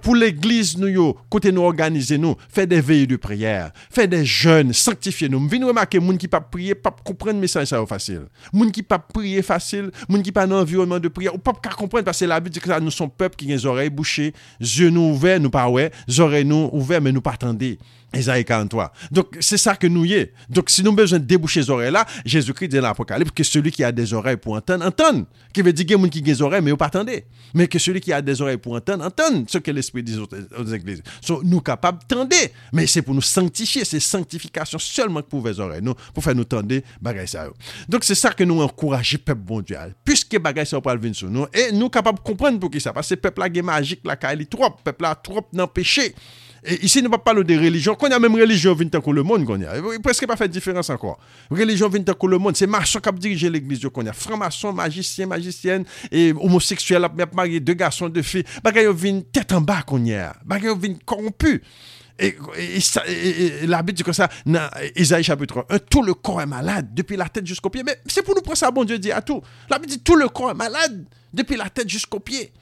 [0.03, 4.73] Pour, l'église, nous, côté nous organiser, nous, faire des veilles de prière, faire des jeûnes,
[4.73, 5.47] sanctifier nous.
[5.49, 8.23] Venez remarquer, gens qui pas prier, pas comprendre le message facile.
[8.53, 12.05] gens qui pas prier facile, gens qui pas dans environnement de prière, ou pas comprendre
[12.05, 14.91] parce que la Bible dit que nous sommes peuple qui a les oreilles bouchées, yeux
[14.91, 17.65] nous ouverts, nous pas ouais, oreilles nous ouverts, mais nous pas attendre.
[18.13, 18.93] Esaïe 43.
[19.13, 20.33] Donc, c'est ça que nous y est.
[20.49, 23.45] Donc, si nous avons besoin de déboucher les oreilles là, Jésus-Christ dit dans l'Apocalypse que
[23.45, 25.27] celui qui a des oreilles pour entendre, entende.
[25.53, 26.91] Qui veut dire qu'il y a des qui des oreilles, mais vous pas.
[27.55, 30.67] Mais que celui qui a des oreilles pour entendre, entende ce que l'Esprit dit aux,
[30.67, 31.03] églises.
[31.21, 32.35] So, nous capables d'entendre.
[32.73, 33.85] Mais c'est pour nous sanctifier.
[33.85, 37.49] C'est sanctification seulement pour les oreilles, nous, pour faire nous entendre, bagay ça.
[37.89, 39.77] Donc, c'est ça que nous encourageons, peuple bon Dieu.
[40.05, 42.93] Puisque bagay ça va venir sur nous, et nous capables de comprendre pour qui ça.
[42.93, 44.71] Parce que peuple là, est magique, là, est trop.
[44.83, 46.15] Peuple là, trop dans péché.
[46.65, 47.95] Et ici, ne pas parler de religion.
[47.95, 49.99] Qu'on a même religion tant que le monde, qu'on a.
[50.03, 51.19] Presque pas fait de différence encore.
[51.51, 52.57] Religion que le monde.
[52.57, 54.13] C'est maçon qui a dirigé l'église, qu'on a.
[54.13, 58.45] Franc-maçon, magicien, magicienne, et homosexuel, marié, deux garçons, deux filles.
[58.63, 60.35] Bagay vient tête en bas, qu'on a.
[60.45, 61.63] Bagay vient corrompu.
[62.19, 66.47] Et, et, la Bible dit comme ça, dans Isaïe chapitre 1, tout le corps est
[66.47, 67.83] malade, depuis la tête jusqu'au pied.
[67.83, 69.41] Mais c'est pour nous prendre ça, bon Dieu dit à tout.
[69.71, 72.53] La Bible dit tout le corps est malade, depuis la tête jusqu'au pied.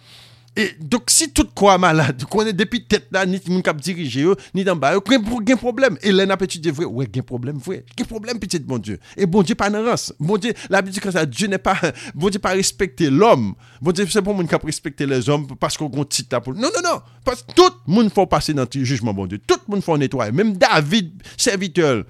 [0.58, 4.26] Et donc, si tout quoi malade, qu'on est depuis tête là, ni moun cap diriger,
[4.52, 5.96] ni d'en bas, un problème.
[6.02, 7.84] Et là, n'a petit Dieu vrai, ouais, un problème vrai.
[7.96, 8.98] Un problème, petit bon Dieu.
[9.16, 10.12] Et bon Dieu, pas race.
[10.18, 11.78] Bon Dieu, la Bible dit que ça, Dieu n'est pas,
[12.16, 13.54] bon Dieu, pas respecter l'homme.
[13.80, 16.54] Bon Dieu, c'est pour moun cap respecter les hommes parce qu'on compte titre pour.
[16.54, 17.00] Non, non, non.
[17.24, 19.38] Parce que tout le monde faut passer dans le jugement, bon Dieu.
[19.38, 20.32] Tout le monde faut nettoyer.
[20.32, 22.02] Même David, serviteur,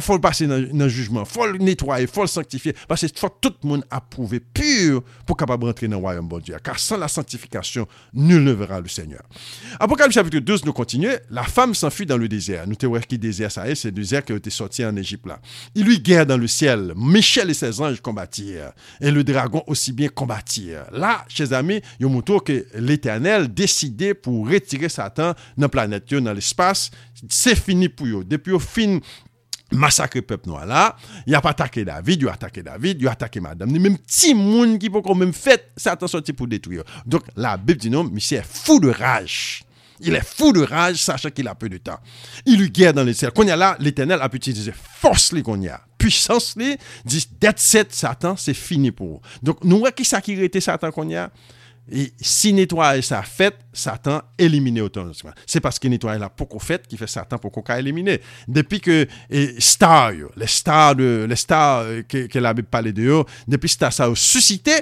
[0.00, 3.34] faut le passer dans le jugement, faut le nettoyer, faut le sanctifier, parce qu'il faut
[3.40, 6.56] tout le monde approuver pur pour capable rentrer dans le royaume de Dieu.
[6.62, 9.22] Car sans la sanctification, nul ne verra le Seigneur.
[9.78, 11.16] Apocalypse chapitre 12, nous continuons.
[11.30, 12.66] La femme s'enfuit dans le désert.
[12.66, 14.94] Nous te voyons qui désert ça est, c'est le désert qui a été sorti en
[14.96, 15.40] Égypte là.
[15.74, 16.92] Il lui guerre dans le ciel.
[16.96, 18.72] Michel et ses anges combattirent.
[19.00, 20.86] Et le dragon aussi bien combattirent.
[20.92, 26.12] Là, chers amis, il y a que l'éternel décidé pour retirer Satan dans la planète,
[26.14, 26.90] dans l'espace.
[27.28, 28.24] C'est fini pour eux.
[28.24, 28.98] Depuis au fin
[29.72, 30.96] massacrer peuple noir là,
[31.26, 34.34] il a pas attaqué David, il a attaqué David, il a attaqué madame, même petit
[34.34, 36.82] monde qui peut quand même fait Satan sorti pour détruire.
[37.06, 39.64] Donc la Bible dit non, monsieur est fou de rage.
[40.00, 41.98] Il est fou de rage, sachant qu'il a peu de temps.
[42.46, 43.32] Il lui guerre dans les ciels.
[43.32, 45.80] Quand y a là, l'éternel a pu utiliser force les qu'on y a.
[45.98, 49.20] Puissance les, dit, d'être set Satan, c'est fini pour vous.
[49.42, 51.30] Donc, nous, qui ça qui était Satan qu'on y a?
[51.92, 55.32] Et si nettoyer ça fait, Satan éliminé automatiquement.
[55.46, 58.20] C'est parce que nettoyer la beaucoup fait qui fait Satan pour qu'on éliminer.
[58.46, 63.02] Depuis que et stars, les stars les stars euh, que, que la Bible parlait de
[63.02, 64.72] eux, depuis que ça a suscité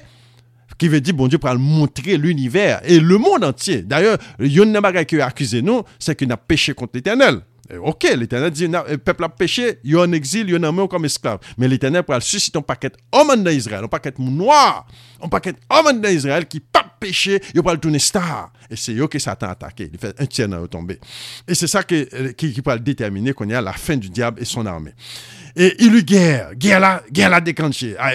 [0.78, 3.82] qui veut dire bon Dieu pour montrer l'univers et le monde entier.
[3.82, 7.40] D'ailleurs, il y a une qui accusé nous, c'est qu'il a péché contre l'Éternel.
[7.77, 10.71] Ok, l'Éternel dit, le peuple a péché, il y a en exil, il y a
[10.71, 11.39] en comme esclave.
[11.59, 14.87] Mais l'Éternel pour susciter un paquet d'hommes d'Israël, un paquet noir,
[15.23, 18.53] un paquet d'hommes d'Israël qui pas péché, il va le tourner star.
[18.71, 19.91] Et c'est eux qui Satan a attaqué.
[19.93, 20.99] Il fait un tiers dans tomber.
[21.47, 22.07] Et c'est ça qui,
[22.37, 24.95] qui, qui peut déterminer qu'on est à la fin du diable et son armée.
[25.61, 27.96] Et il eut guerre, guerre là, guerre là déclenchée.
[27.98, 28.12] Ah,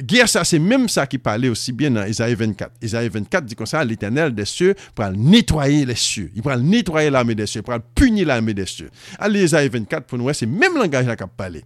[0.00, 2.72] guerre ça, c'est même ça qui parlait aussi bien dans Isaïe 24.
[2.80, 6.30] Isaïe 24 dit comme ça, l'éternel des cieux pour nettoyer les cieux.
[6.34, 8.88] Il pourra nettoyer l'armée des cieux, il pourra punir l'armée des cieux.
[9.18, 11.62] Allez, Isaïe 24, pour nous, c'est même langage là qui a parlé.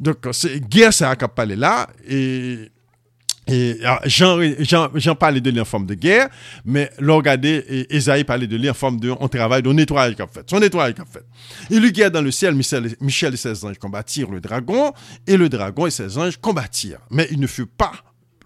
[0.00, 1.88] Donc, c'est guerre ça qui a parlé là.
[2.08, 2.71] Et
[3.48, 6.28] et Jean, parlait de lui en forme de guerre,
[6.64, 10.28] mais l'on regardait, Esaïe parlait de lui en forme de, on travaille, de nettoyage qu'a
[10.28, 11.24] fait, son nettoyage qu'a fait.
[11.70, 14.92] Il lui guerre dans le ciel, Michel, Michel et ses anges combattirent le dragon,
[15.26, 17.00] et le dragon et ses anges combattirent.
[17.10, 17.92] Mais il ne fut pas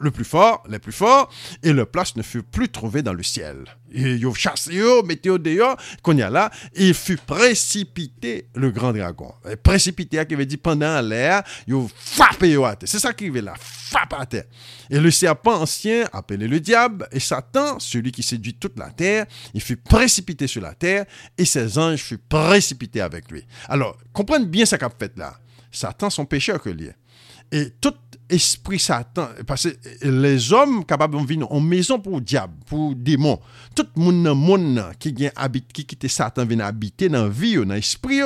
[0.00, 1.32] le plus fort, les plus forts,
[1.62, 3.64] et leur place ne fut plus trouvée dans le ciel.
[3.92, 8.92] Et yo chassé yo, mettez dehors, qu'on y a là, il fut précipité le grand
[8.92, 9.32] dragon.
[9.62, 12.88] précipité, qui veut dire pendant l'air, yo frappé yo à terre.
[12.88, 14.44] C'est ça qui veut là, frappe à terre.
[14.90, 19.26] Et le serpent ancien, appelé le diable, et Satan, celui qui séduit toute la terre,
[19.54, 21.06] il fut précipité sur la terre,
[21.38, 23.46] et ses anges furent précipités avec lui.
[23.68, 25.38] Alors, comprenez bien ce qu'a fait là.
[25.70, 26.92] Satan, son pécheur que lié.
[27.52, 27.94] Et tout
[28.28, 29.28] esprit Satan.
[29.46, 33.38] Parce que les hommes capables de venir en maison pour le diable, pour le démon.
[33.74, 37.56] Tout le monde dans le monde qui qui quitte Satan vient habiter dans la vie,
[37.56, 38.20] dans l'esprit,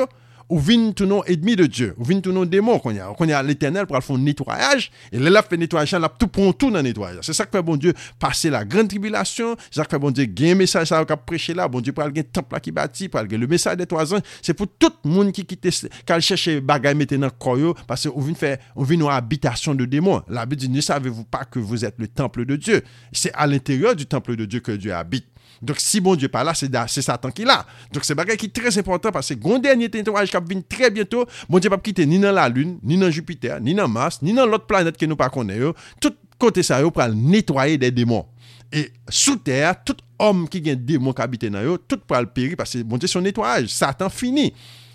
[0.51, 3.07] ou vin tout non ennemi de Dieu, ou vin tout non démon qu'on y a.
[3.17, 6.69] Qu'on y a l'éternel pour faire nettoyage, et là, fait nettoyage, là, tout prend tout
[6.69, 7.19] dans le nettoyage.
[7.21, 10.11] C'est ça que fait bon Dieu passer la grande tribulation, c'est ça que fait bon
[10.11, 13.21] Dieu gagner message ça qu'a prêché là, bon Dieu pour le temple qui bâti, pour
[13.21, 16.95] le message des trois ans, c'est pour tout le monde qui quitte, qui cherche bagaille
[16.95, 20.21] mettre dans le parce qu'on vient faire, on vient une habitation de démons.
[20.27, 22.81] La Bible dit, ne savez-vous pas que vous êtes le temple de Dieu?
[23.13, 25.30] C'est à l'intérieur du temple de Dieu que Dieu habite.
[25.61, 27.61] Donk si bon Diyo pa la, se satan ki la.
[27.93, 31.61] Donk se bagay ki tres important, pase goun denye tentouraj kap vin tre bientou, bon
[31.61, 34.49] Diyo pap kite ni nan la lun, ni nan Jupiter, ni nan Mars, ni nan
[34.49, 38.25] lot planet ke nou pa konen yo, tout kote sa yo pral netwaye de demon.
[38.73, 42.81] E sou ter, tout om ki gen demon kabite nan yo, tout pral peri, pase
[42.81, 44.49] bon Diyo son netwaj, satan fini.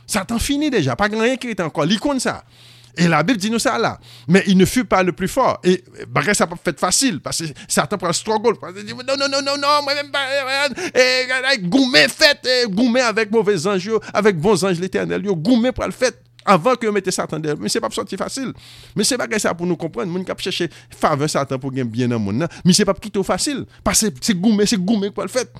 [0.06, 2.40] Satan fini deja, pa gran yon ki rete ankon, li kon sa.
[2.96, 3.98] Et la Bible dit nous ça là.
[4.28, 5.58] Mais il ne fut pas le plus fort.
[5.64, 8.54] Et bah, ça pas fait facile parce que Satan prend le struggle.
[8.62, 10.26] Non, non, non, non, non, moi même pas.
[10.94, 16.22] Et goumé fait, goumé avec mauvais anges, avec bons anges l'éternel, goumé pour le fait
[16.46, 17.60] avant que vous mettez Satan derrière.
[17.60, 18.52] Mais ce n'est pas sortir facile.
[18.94, 20.10] Mais ce n'est pas ça pour nous comprendre.
[20.10, 22.48] Nous avons cherché faveur Satan pour gagner bien dans le monde.
[22.64, 23.66] Mais ce n'est pas plutôt facile.
[23.82, 25.52] Parce que c'est goumé, c'est goumé pour le fait.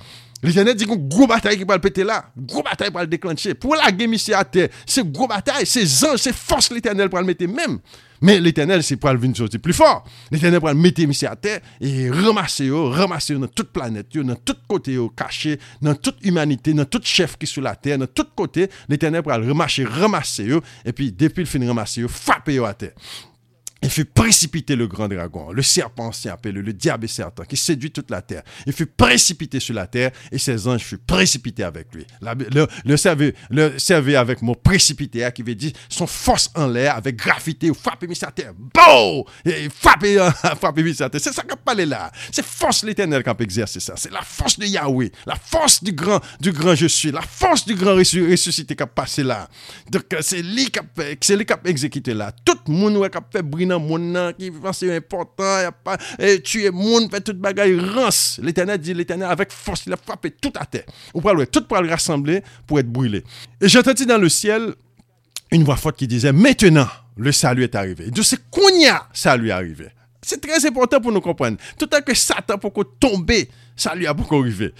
[0.43, 3.55] L'Éternel dit qu'on gros bataille qui va le péter là, gros bataille pour le déclencher.
[3.55, 7.19] Pour la guerre ici à terre, c'est gros bataille, c'est anges, c'est force l'Éternel pour
[7.19, 7.79] le mettre même.
[8.21, 10.03] Mais l'Éternel, c'est pour le venir sortir plus fort.
[10.31, 14.55] L'Éternel pour le mettre ici à terre et ramasser, ramasser dans toute planète, dans tout
[14.67, 18.27] côté, caché, dans toute humanité, dans tout chef qui est sur la terre, dans tout
[18.35, 20.49] côté, l'Éternel pour le ramasser, ramasser,
[20.85, 22.93] et puis depuis le fin ramasser, frapper à terre
[23.81, 27.57] il fut précipité le grand dragon, le serpent ancien appelé le diable et Satan, qui
[27.57, 28.43] séduit toute la terre.
[28.65, 32.05] Il fut précipité sur la terre et ses anges furent précipités avec lui.
[32.21, 36.95] le, le, servait, le avec mon précipité, hein, qui veut dire son force en l'air,
[36.95, 38.53] avec gravité, ou frapper mis à terre.
[38.57, 39.25] Bon!
[39.45, 40.17] Et frapper,
[40.59, 41.21] frapper mis à terre.
[41.21, 42.11] C'est ça qu'on parle là.
[42.31, 43.93] C'est force l'éternel qui a exercé ça.
[43.95, 47.65] C'est la force de Yahweh, la force du grand, du grand je suis, la force
[47.65, 49.47] du grand ressuscité qui a passé là.
[49.89, 52.31] Donc, c'est lui qui a, exécuté là.
[52.43, 55.71] Tout le monde qui a fait briller nan moun nan ki c'est important, y a
[55.71, 58.39] pas, et fait tout bagaille rance.
[58.41, 60.85] L'éternel dit, l'éternel avec force, il a frappé tout à terre.
[61.13, 63.23] Ou pour tout pour le rassembler pour être brûlé.
[63.61, 64.73] Et j'ai entendu dans le ciel
[65.51, 68.11] une voix forte qui disait, maintenant, le salut est arrivé.
[68.11, 68.61] De ce qu'on
[69.13, 69.87] salut est arrivé.
[70.21, 71.57] C'est très important pour nous comprendre.
[71.79, 74.73] Tout à que Satan pour tomber, salut a beaucoup arrivé.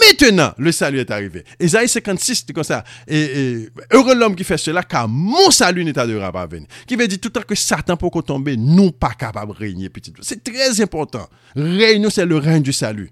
[0.00, 1.44] Maintenant, le salut est arrivé.
[1.58, 2.82] Esaïe 56, c'est comme ça.
[3.06, 6.66] Et, heureux l'homme qui fait cela, car mon salut n'est pas venir.
[6.86, 9.90] Qui veut dire tout à que Satan pour tomber, nous pas capable de régner.
[10.22, 11.28] C'est très important.
[11.54, 13.10] Règne, c'est le règne du salut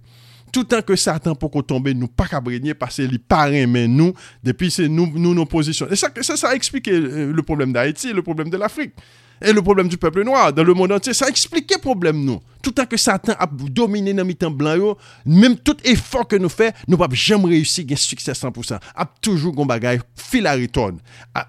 [0.50, 4.14] tout temps que Satan pour tomber, nous pas qu'à régner parce qu'il paraît mais nous,
[4.42, 5.86] depuis c'est nous, nous, nos positions.
[5.90, 8.94] Et ça, ça, ça a expliqué euh, le problème d'Haïti, le problème de l'Afrique
[9.40, 11.14] et le problème du peuple noir dans le monde entier.
[11.14, 12.40] Ça explique le problème, nous.
[12.62, 16.48] Tout temps que Satan a dominé dans le temps blanc, même tout effort que nous
[16.48, 18.78] faisons, nous ne pouvons jamais réussir à un succès 100%.
[18.94, 20.98] A toujours un bagage fil à retourne.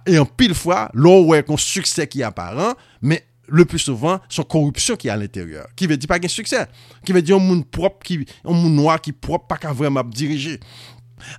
[0.05, 4.19] Et en pile fois, l'on a un succès qui est apparent, mais le plus souvent,
[4.29, 5.67] son corruption qui est à l'intérieur.
[5.75, 6.67] Qui veut dire pas qu'un succès.
[7.05, 10.03] Qui veut dire un monde propre, qui, un monde noir qui propre, pas qu'à vraiment
[10.03, 10.59] diriger.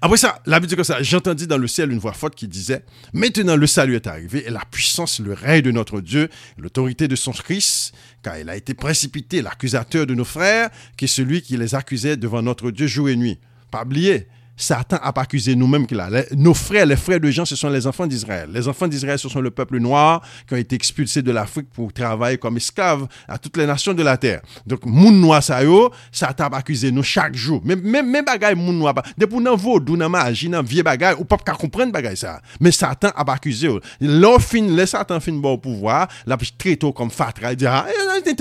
[0.01, 2.49] Après ça, la Bible dit comme ça, j'entendis dans le ciel une voix forte qui
[2.49, 6.29] disait, maintenant le salut est arrivé et la puissance, le règne de notre Dieu,
[6.59, 11.09] l'autorité de son Christ, car il a été précipité, l'accusateur de nos frères, qui est
[11.09, 13.39] celui qui les accusait devant notre Dieu jour et nuit.
[13.71, 14.27] Pas oublier,
[14.61, 16.09] Satan a pas accusé nous-mêmes qu'il a.
[16.37, 18.51] Nos frères, les frères de Jean, ce sont les enfants d'Israël.
[18.53, 21.91] Les enfants d'Israël, ce sont le peuple noir qui ont été expulsés de l'Afrique pour
[21.93, 24.43] travailler comme esclaves à toutes les nations de la terre.
[24.67, 27.63] Donc, moun noir ça yo, Satan a accusé nous chaque jour.
[27.65, 31.25] Même même même bagay moun noir depuis nan vaudou nan magie nan vieux bagay ou
[31.25, 32.43] pas comprendre bagay ça.
[32.61, 33.71] Mais Satan a accusé.
[34.01, 36.37] L'on fin les Satan fin bon pouvoir, la
[36.79, 37.87] tôt comme fatra, il dit ah,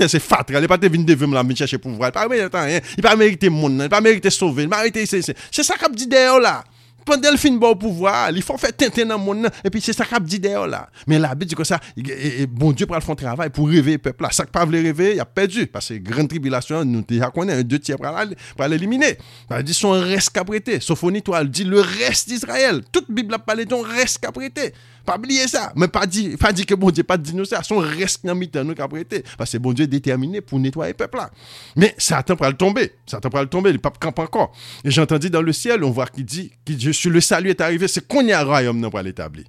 [0.06, 2.10] c'est fatra, il pas devine devine la chercher pouvoir.
[2.10, 5.22] Il pas mériter rien, il pas mériter monde, il pas mériter sauver, il pas c'est
[5.22, 6.64] c'est ça qu'a dit d'ailleurs là.
[7.02, 9.94] Pendant le fin bon pouvoir, il faut faire tintin dans le monde, et puis c'est
[9.94, 10.90] ça qu'a dit d'ailleurs là.
[11.06, 11.80] Mais la Bible dit que ça,
[12.50, 14.30] bon Dieu pour le faire travail pour réveiller le peuple là.
[14.30, 15.66] Ça que pas voulait rêver, il a perdu.
[15.66, 19.16] Parce que grande tribulation, nous déjà connaît un deux tiers pour l'éliminer.
[19.50, 20.78] Il dit son reste qu'à prêter.
[20.88, 22.82] Au toi, dit le reste d'Israël.
[22.92, 24.74] Toute Bible a parlé d'un reste qu'à prêter.
[25.10, 25.72] Pas oublier ça.
[25.74, 27.64] Mais pas dit, pas que bon Dieu pas nous ça.
[27.64, 29.24] Son reste dans mi-temps nous prêté.
[29.36, 31.30] Parce que bon Dieu est déterminé pour nettoyer le peuple là.
[31.74, 32.92] Mais Satan pour le tomber.
[33.06, 33.72] Satan pour le tomber.
[33.72, 34.52] Le pape campe encore.
[34.84, 37.60] Et j'ai entendu dans le ciel, on voit qu'il dit que suis le salut est
[37.60, 37.88] arrivé.
[37.88, 39.46] C'est qu'on y a un royaume pour l'établir.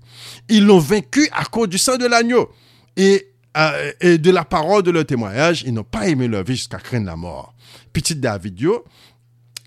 [0.50, 2.50] Ils l'ont vaincu à cause du sang de l'agneau.
[2.98, 6.56] Et euh, et de la parole de leur témoignage, ils n'ont pas aimé leur vie
[6.56, 7.54] jusqu'à craindre la mort.
[7.94, 8.58] Petit David,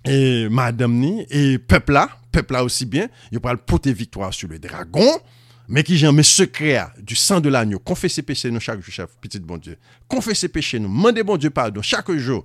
[0.07, 4.33] et madame ni, et peuple là, peuple là aussi bien, ils parlent pour tes victoires
[4.33, 5.07] sur le dragon,
[5.69, 9.11] mais qui j'en mais secret du sang de l'agneau, confessez péché nous chaque jour, chef,
[9.21, 9.77] petit bon Dieu.
[10.07, 12.45] Confessez péché nous, demandez bon Dieu pardon chaque jour.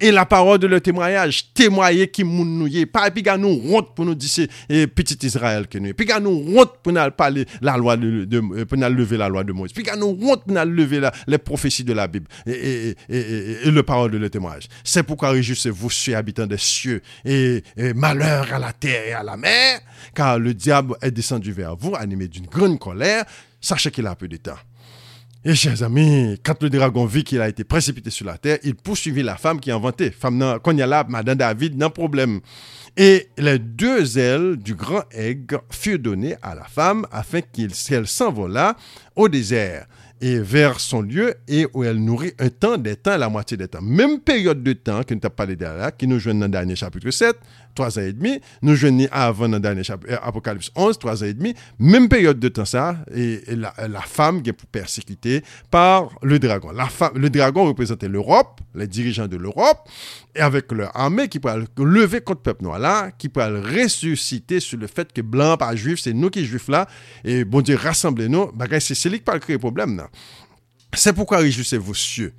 [0.00, 4.04] Et la parole de le témoignage, témoigner qui moun nous pas puis nous honte pour
[4.04, 4.28] nous dire
[4.68, 5.94] c'est petit Israël que nous.
[5.94, 9.52] Puis nous honte pour nous parler la loi de, pour nous lever la loi de
[9.52, 9.72] Moïse.
[9.72, 14.10] Puis nous honte pour nous lever les prophéties de la Bible et, et, le parole
[14.10, 14.68] de le témoignage.
[14.84, 17.62] C'est pourquoi réjouissez-vous, cieux habitants des cieux, et,
[17.94, 19.80] malheur à la terre et à la mer,
[20.14, 23.24] car le diable est descendu vers vous, animé d'une grande colère.
[23.60, 24.58] Sachez qu'il a peu de temps.
[25.44, 28.74] Et chers amis, quand le dragon vit qu'il a été précipité sur la terre, il
[28.74, 30.10] poursuivit la femme qui a inventé.
[30.10, 32.40] Femme, il y a là, Madame David, n'a problème.
[32.96, 38.76] Et les deux ailes du grand aigle furent données à la femme afin qu'elle s'envolât
[39.14, 39.86] au désert
[40.20, 43.68] et vers son lieu et où elle nourrit un temps, des temps, la moitié des
[43.68, 43.80] temps.
[43.80, 45.56] Même période de temps que nous pas parlé
[45.96, 47.36] qui nous joint dans le dernier chapitre 7,
[47.78, 51.26] 3 ans et demi, nous joignons avant dans dernier chapitre, euh, Apocalypse 11, 3 ans
[51.26, 56.40] et demi, même période de temps ça, et, la, femme qui est persécutée par le
[56.40, 56.72] dragon.
[56.72, 59.88] La femme, le dragon représentait l'Europe, les dirigeants de l'Europe,
[60.34, 64.58] et avec leur armée qui pourrait lever contre le peuple noir là, qui pourrait ressusciter
[64.58, 66.88] sur le fait que blanc pas juif, c'est nous qui juifs là,
[67.24, 68.50] et bon Dieu, rassemblez-nous,
[68.80, 70.08] c'est celui qui pas créer problème là.
[70.94, 72.32] C'est pourquoi réjouissez-vous cieux.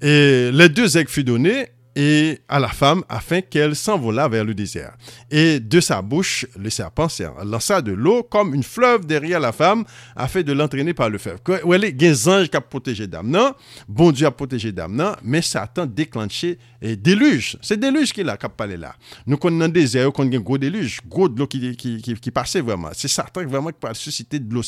[0.00, 1.68] Et les deux aigles furent donnés
[1.98, 4.96] et à la femme afin qu'elle s'envolât vers le désert.
[5.32, 7.08] Et de sa bouche, le serpent
[7.44, 9.84] lança de l'eau comme une fleuve derrière la femme
[10.14, 11.40] afin de l'entraîner par le fleuve.
[11.64, 13.52] Où elle est, des anges qui ont protégé Damnan,
[13.88, 17.56] bon Dieu a protégé Damnan, mais Satan déclenché et déluge.
[17.62, 18.94] C'est déluge qui a qui a parlé là.
[19.26, 22.30] Nous connaissons le désert, qu'on a un gros déluge, gros de l'eau qui, qui, qui,
[22.30, 22.90] passait vraiment.
[22.92, 24.62] C'est Satan vraiment qui peut susciter de l'eau.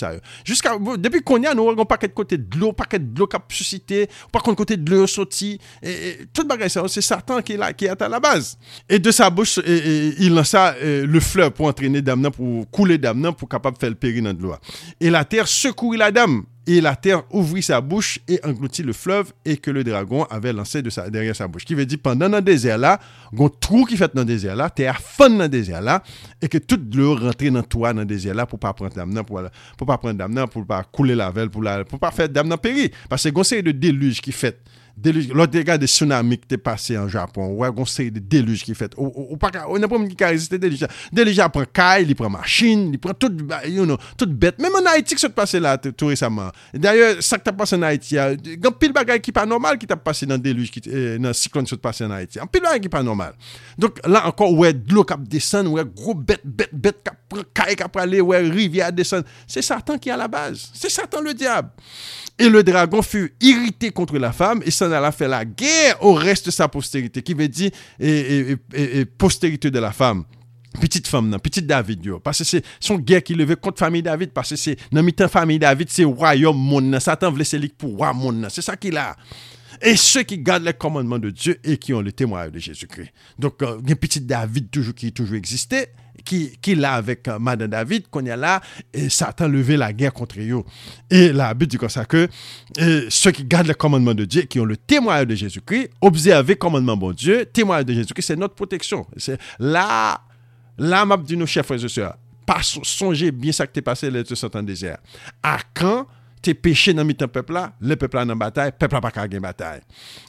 [0.44, 3.28] Jusqu'à, depuis qu'on y a, nous avons pas de côté de l'eau, pas de l'eau
[3.28, 7.42] qui a suscité, pas côté de l'eau sorti, et, tout le bagage c'est ça Satan
[7.42, 8.58] qui est, là, qui est à la base.
[8.88, 12.70] Et de sa bouche, et, et, il lança euh, le fleuve pour entraîner Damnan, pour
[12.70, 14.54] couler Damnan, pour capable faire le périr dans l'eau.
[15.00, 16.44] Et la terre secourit la dame.
[16.66, 20.52] Et la terre ouvrit sa bouche et engloutit le fleuve et que le dragon avait
[20.52, 21.64] lancé de sa, derrière sa bouche.
[21.64, 23.00] Qui veut dire, pendant le désert là,
[23.36, 26.02] un trou qui fait dans le désert là, terre fond dans le désert là,
[26.40, 29.24] et que toute l'eau rentrait dans toi dans le désert là pour pas prendre d'amnan,
[29.24, 29.42] pour,
[29.76, 32.58] pour pas prendre d'amnan, pour pas couler la velle, pour, la, pour pas faire d'amnan
[32.58, 32.90] périr.
[33.08, 34.60] Parce que c'est un de déluge qui fait.
[35.00, 38.66] Deluge, lò te gade tsunami ki te pase an Japon, wè gon seri de deluge
[38.66, 38.96] ki fet.
[39.00, 40.88] Ou pa ka, ou nan pou mwen ki ka reziste deluge.
[41.14, 43.40] Deluge apren kay, li pren machin, li pren tout,
[43.70, 44.60] you know, tout bet.
[44.60, 46.52] Mèm an Haiti ki sot pase la tout resaman.
[46.74, 48.28] D'ailleurs, sak ta pase an Haiti ya,
[48.60, 51.68] gan pil bagay ki pa normal ki ta pase nan deluge, ki, eh, nan siklon
[51.70, 52.42] sot pase an Haiti.
[52.42, 53.38] An pil bagay ki pa normal.
[53.80, 57.78] Donk la ankon wè dlo kap desen, wè gro bet, bet, bet, kap pren kay,
[57.80, 59.24] kap prale, wè rivya desen.
[59.48, 60.68] Se satan ki a la baz.
[60.76, 61.72] Se satan le diab.
[62.40, 66.14] Et le dragon fut irrité contre la femme et s'en alla faire la guerre au
[66.14, 67.70] reste de sa postérité, qui veut dire
[69.18, 70.24] postérité de la femme.
[70.80, 74.50] Petite femme, petite David, parce que c'est son guerre qui levait contre famille David, parce
[74.50, 78.46] que c'est dans mi famille David, c'est royaume monde, Satan voulait c'est pour roi monde,
[78.48, 79.16] c'est ça qu'il a.
[79.82, 83.10] Et ceux qui gardent les commandements de Dieu et qui ont le témoignage de Jésus-Christ.
[83.38, 85.86] Donc, euh, il y a un petit David toujours, qui toujours existé,
[86.30, 88.60] qui, qui là avec euh, Madame David, qu'on y a là,
[88.94, 90.62] et Satan levé la guerre contre eux.
[91.10, 92.28] Et la Bible dit comme ça que
[93.08, 96.58] ceux qui gardent les commandements de Dieu, qui ont le témoignage de Jésus-Christ, observer le
[96.58, 99.08] commandement de Dieu, témoignage de Jésus-Christ, c'est notre protection.
[99.16, 100.20] C'est là,
[100.78, 102.16] là, m'a dit nos chers frères et sœurs,
[102.46, 104.98] pas songez bien ça que t'es passé les 200 ans désert.
[105.42, 106.06] À quand
[106.42, 109.40] tes péchés dans le peuple là, le peuple là dans bataille, peuple là pas gagner
[109.40, 109.80] bataille.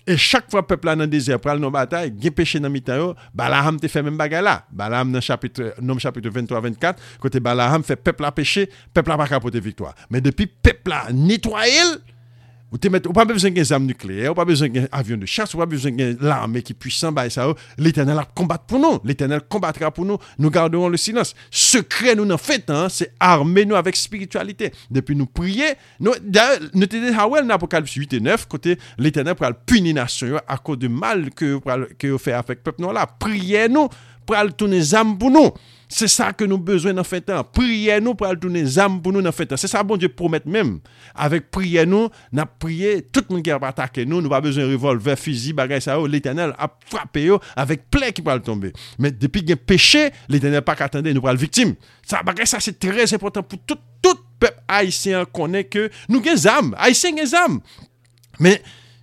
[0.05, 3.15] Et chaque fois peuple là dans désert aller dans bataille, gagne péché dans mitan yo,
[3.33, 4.65] Balaam te fait même bagarre là.
[4.71, 9.17] Balaam dans chapitre nom chapitre 23 24, côté Balaam fait peuple là péché, peuple là
[9.17, 9.95] pas capable victoire.
[10.09, 11.07] Mais depuis peuple là
[12.71, 15.91] vous n'avez pas besoin d'un armes nucléaires, pas besoin d'un avion de chasse, pas besoin
[15.91, 17.25] d'une l'armée qui est puissante, bah,
[17.77, 18.99] l'éternel a combattre pour nous.
[19.03, 20.17] L'éternel combattra pour nous.
[20.39, 21.35] Nous garderons le silence.
[21.49, 24.71] Secret, nous, en fait, hein, c'est armer nous avec spiritualité.
[24.89, 26.13] Depuis nous prier, nous,
[26.73, 30.87] nous te dans l'Apocalypse 8 et 9, côté l'éternel pour punir nation à cause du
[30.87, 31.59] mal que,
[32.07, 33.05] vous faites avec le peuple là.
[33.05, 33.89] Priez nous
[34.31, 35.51] pour tourner âmes pour nous.
[35.93, 37.29] C'est ça que nous avons besoin dans fait.
[37.51, 39.53] Priez nous pour tourner âmes pour nous dans fait.
[39.57, 40.79] C'est ça bon Dieu promet même.
[41.13, 44.63] Avec prier nous, n'a prié tout le monde qui a attaqué nous, nous pas besoin
[44.63, 48.71] de revolver, fusil, bagage ça, l'éternel a frappé avec plein qui va tomber.
[48.99, 51.75] Mais depuis qu'il y a péché, l'éternel pas qu'attendre nous la victime.
[52.07, 56.33] Ça bagage ça c'est très important pour tout tout peuple haïtien connaît que nous avons
[56.33, 57.59] des âmes, haïtiens des âmes.
[58.39, 58.61] Mais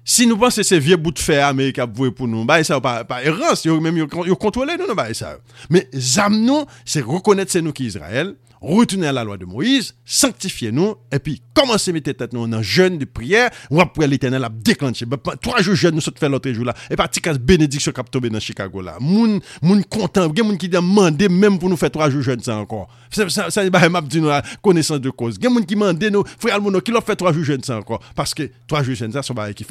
[0.09, 2.85] Si nou panse se vie bout fè Amerika vwe pou nou, ba e sa ou
[2.85, 5.57] pa, pa erans, yo, yo, yo kontrole nou nou ba e sa ou.
[5.75, 9.95] Me zam nou, se rekonnet se nou ki Israel, retourner à la loi de Moïse,
[10.05, 14.07] sanctifier nous, et puis commencer à mettre tête nous en jeûne de prière, ou après
[14.07, 15.07] l'éternel a déclenché.
[15.07, 18.01] Ben, trois jours jeûne, nous sommes fait l'autre jour là, et parti qu'à bénédiction qui
[18.11, 18.97] tombé dans Chicago là.
[19.01, 22.57] Moun, moun content, a moun qui demande même pour nous faire trois jours jeûne ça
[22.57, 22.89] encore.
[23.11, 24.31] Ça, ça, ça, bah, m'a dit nous
[24.63, 25.39] connaissance de cause.
[25.45, 28.01] A moun qui demande nous, frère Almono, qui leur fait trois jours jeûne ça encore.
[28.15, 29.65] Parce que trois jours jeûne ça, c'est pas qui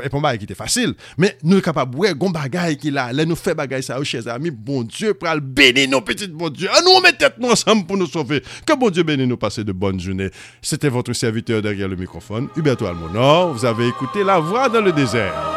[0.44, 0.94] était facile.
[1.18, 4.04] Mais nous sommes capables, ouais, gon bagaille qui là, là nous fait bagaille ça, oh,
[4.04, 6.70] chers amis, bon Dieu, pour bénir nos petites bon Dieu.
[6.86, 8.42] Nous mettre tête nous ensemble pour nous sauver.
[8.66, 10.30] Que bon Dieu bénisse nous passer de bonnes journées.
[10.62, 13.54] C'était votre serviteur derrière le microphone, Huberto Almonor.
[13.54, 15.57] Vous avez écouté La Voix dans le désert.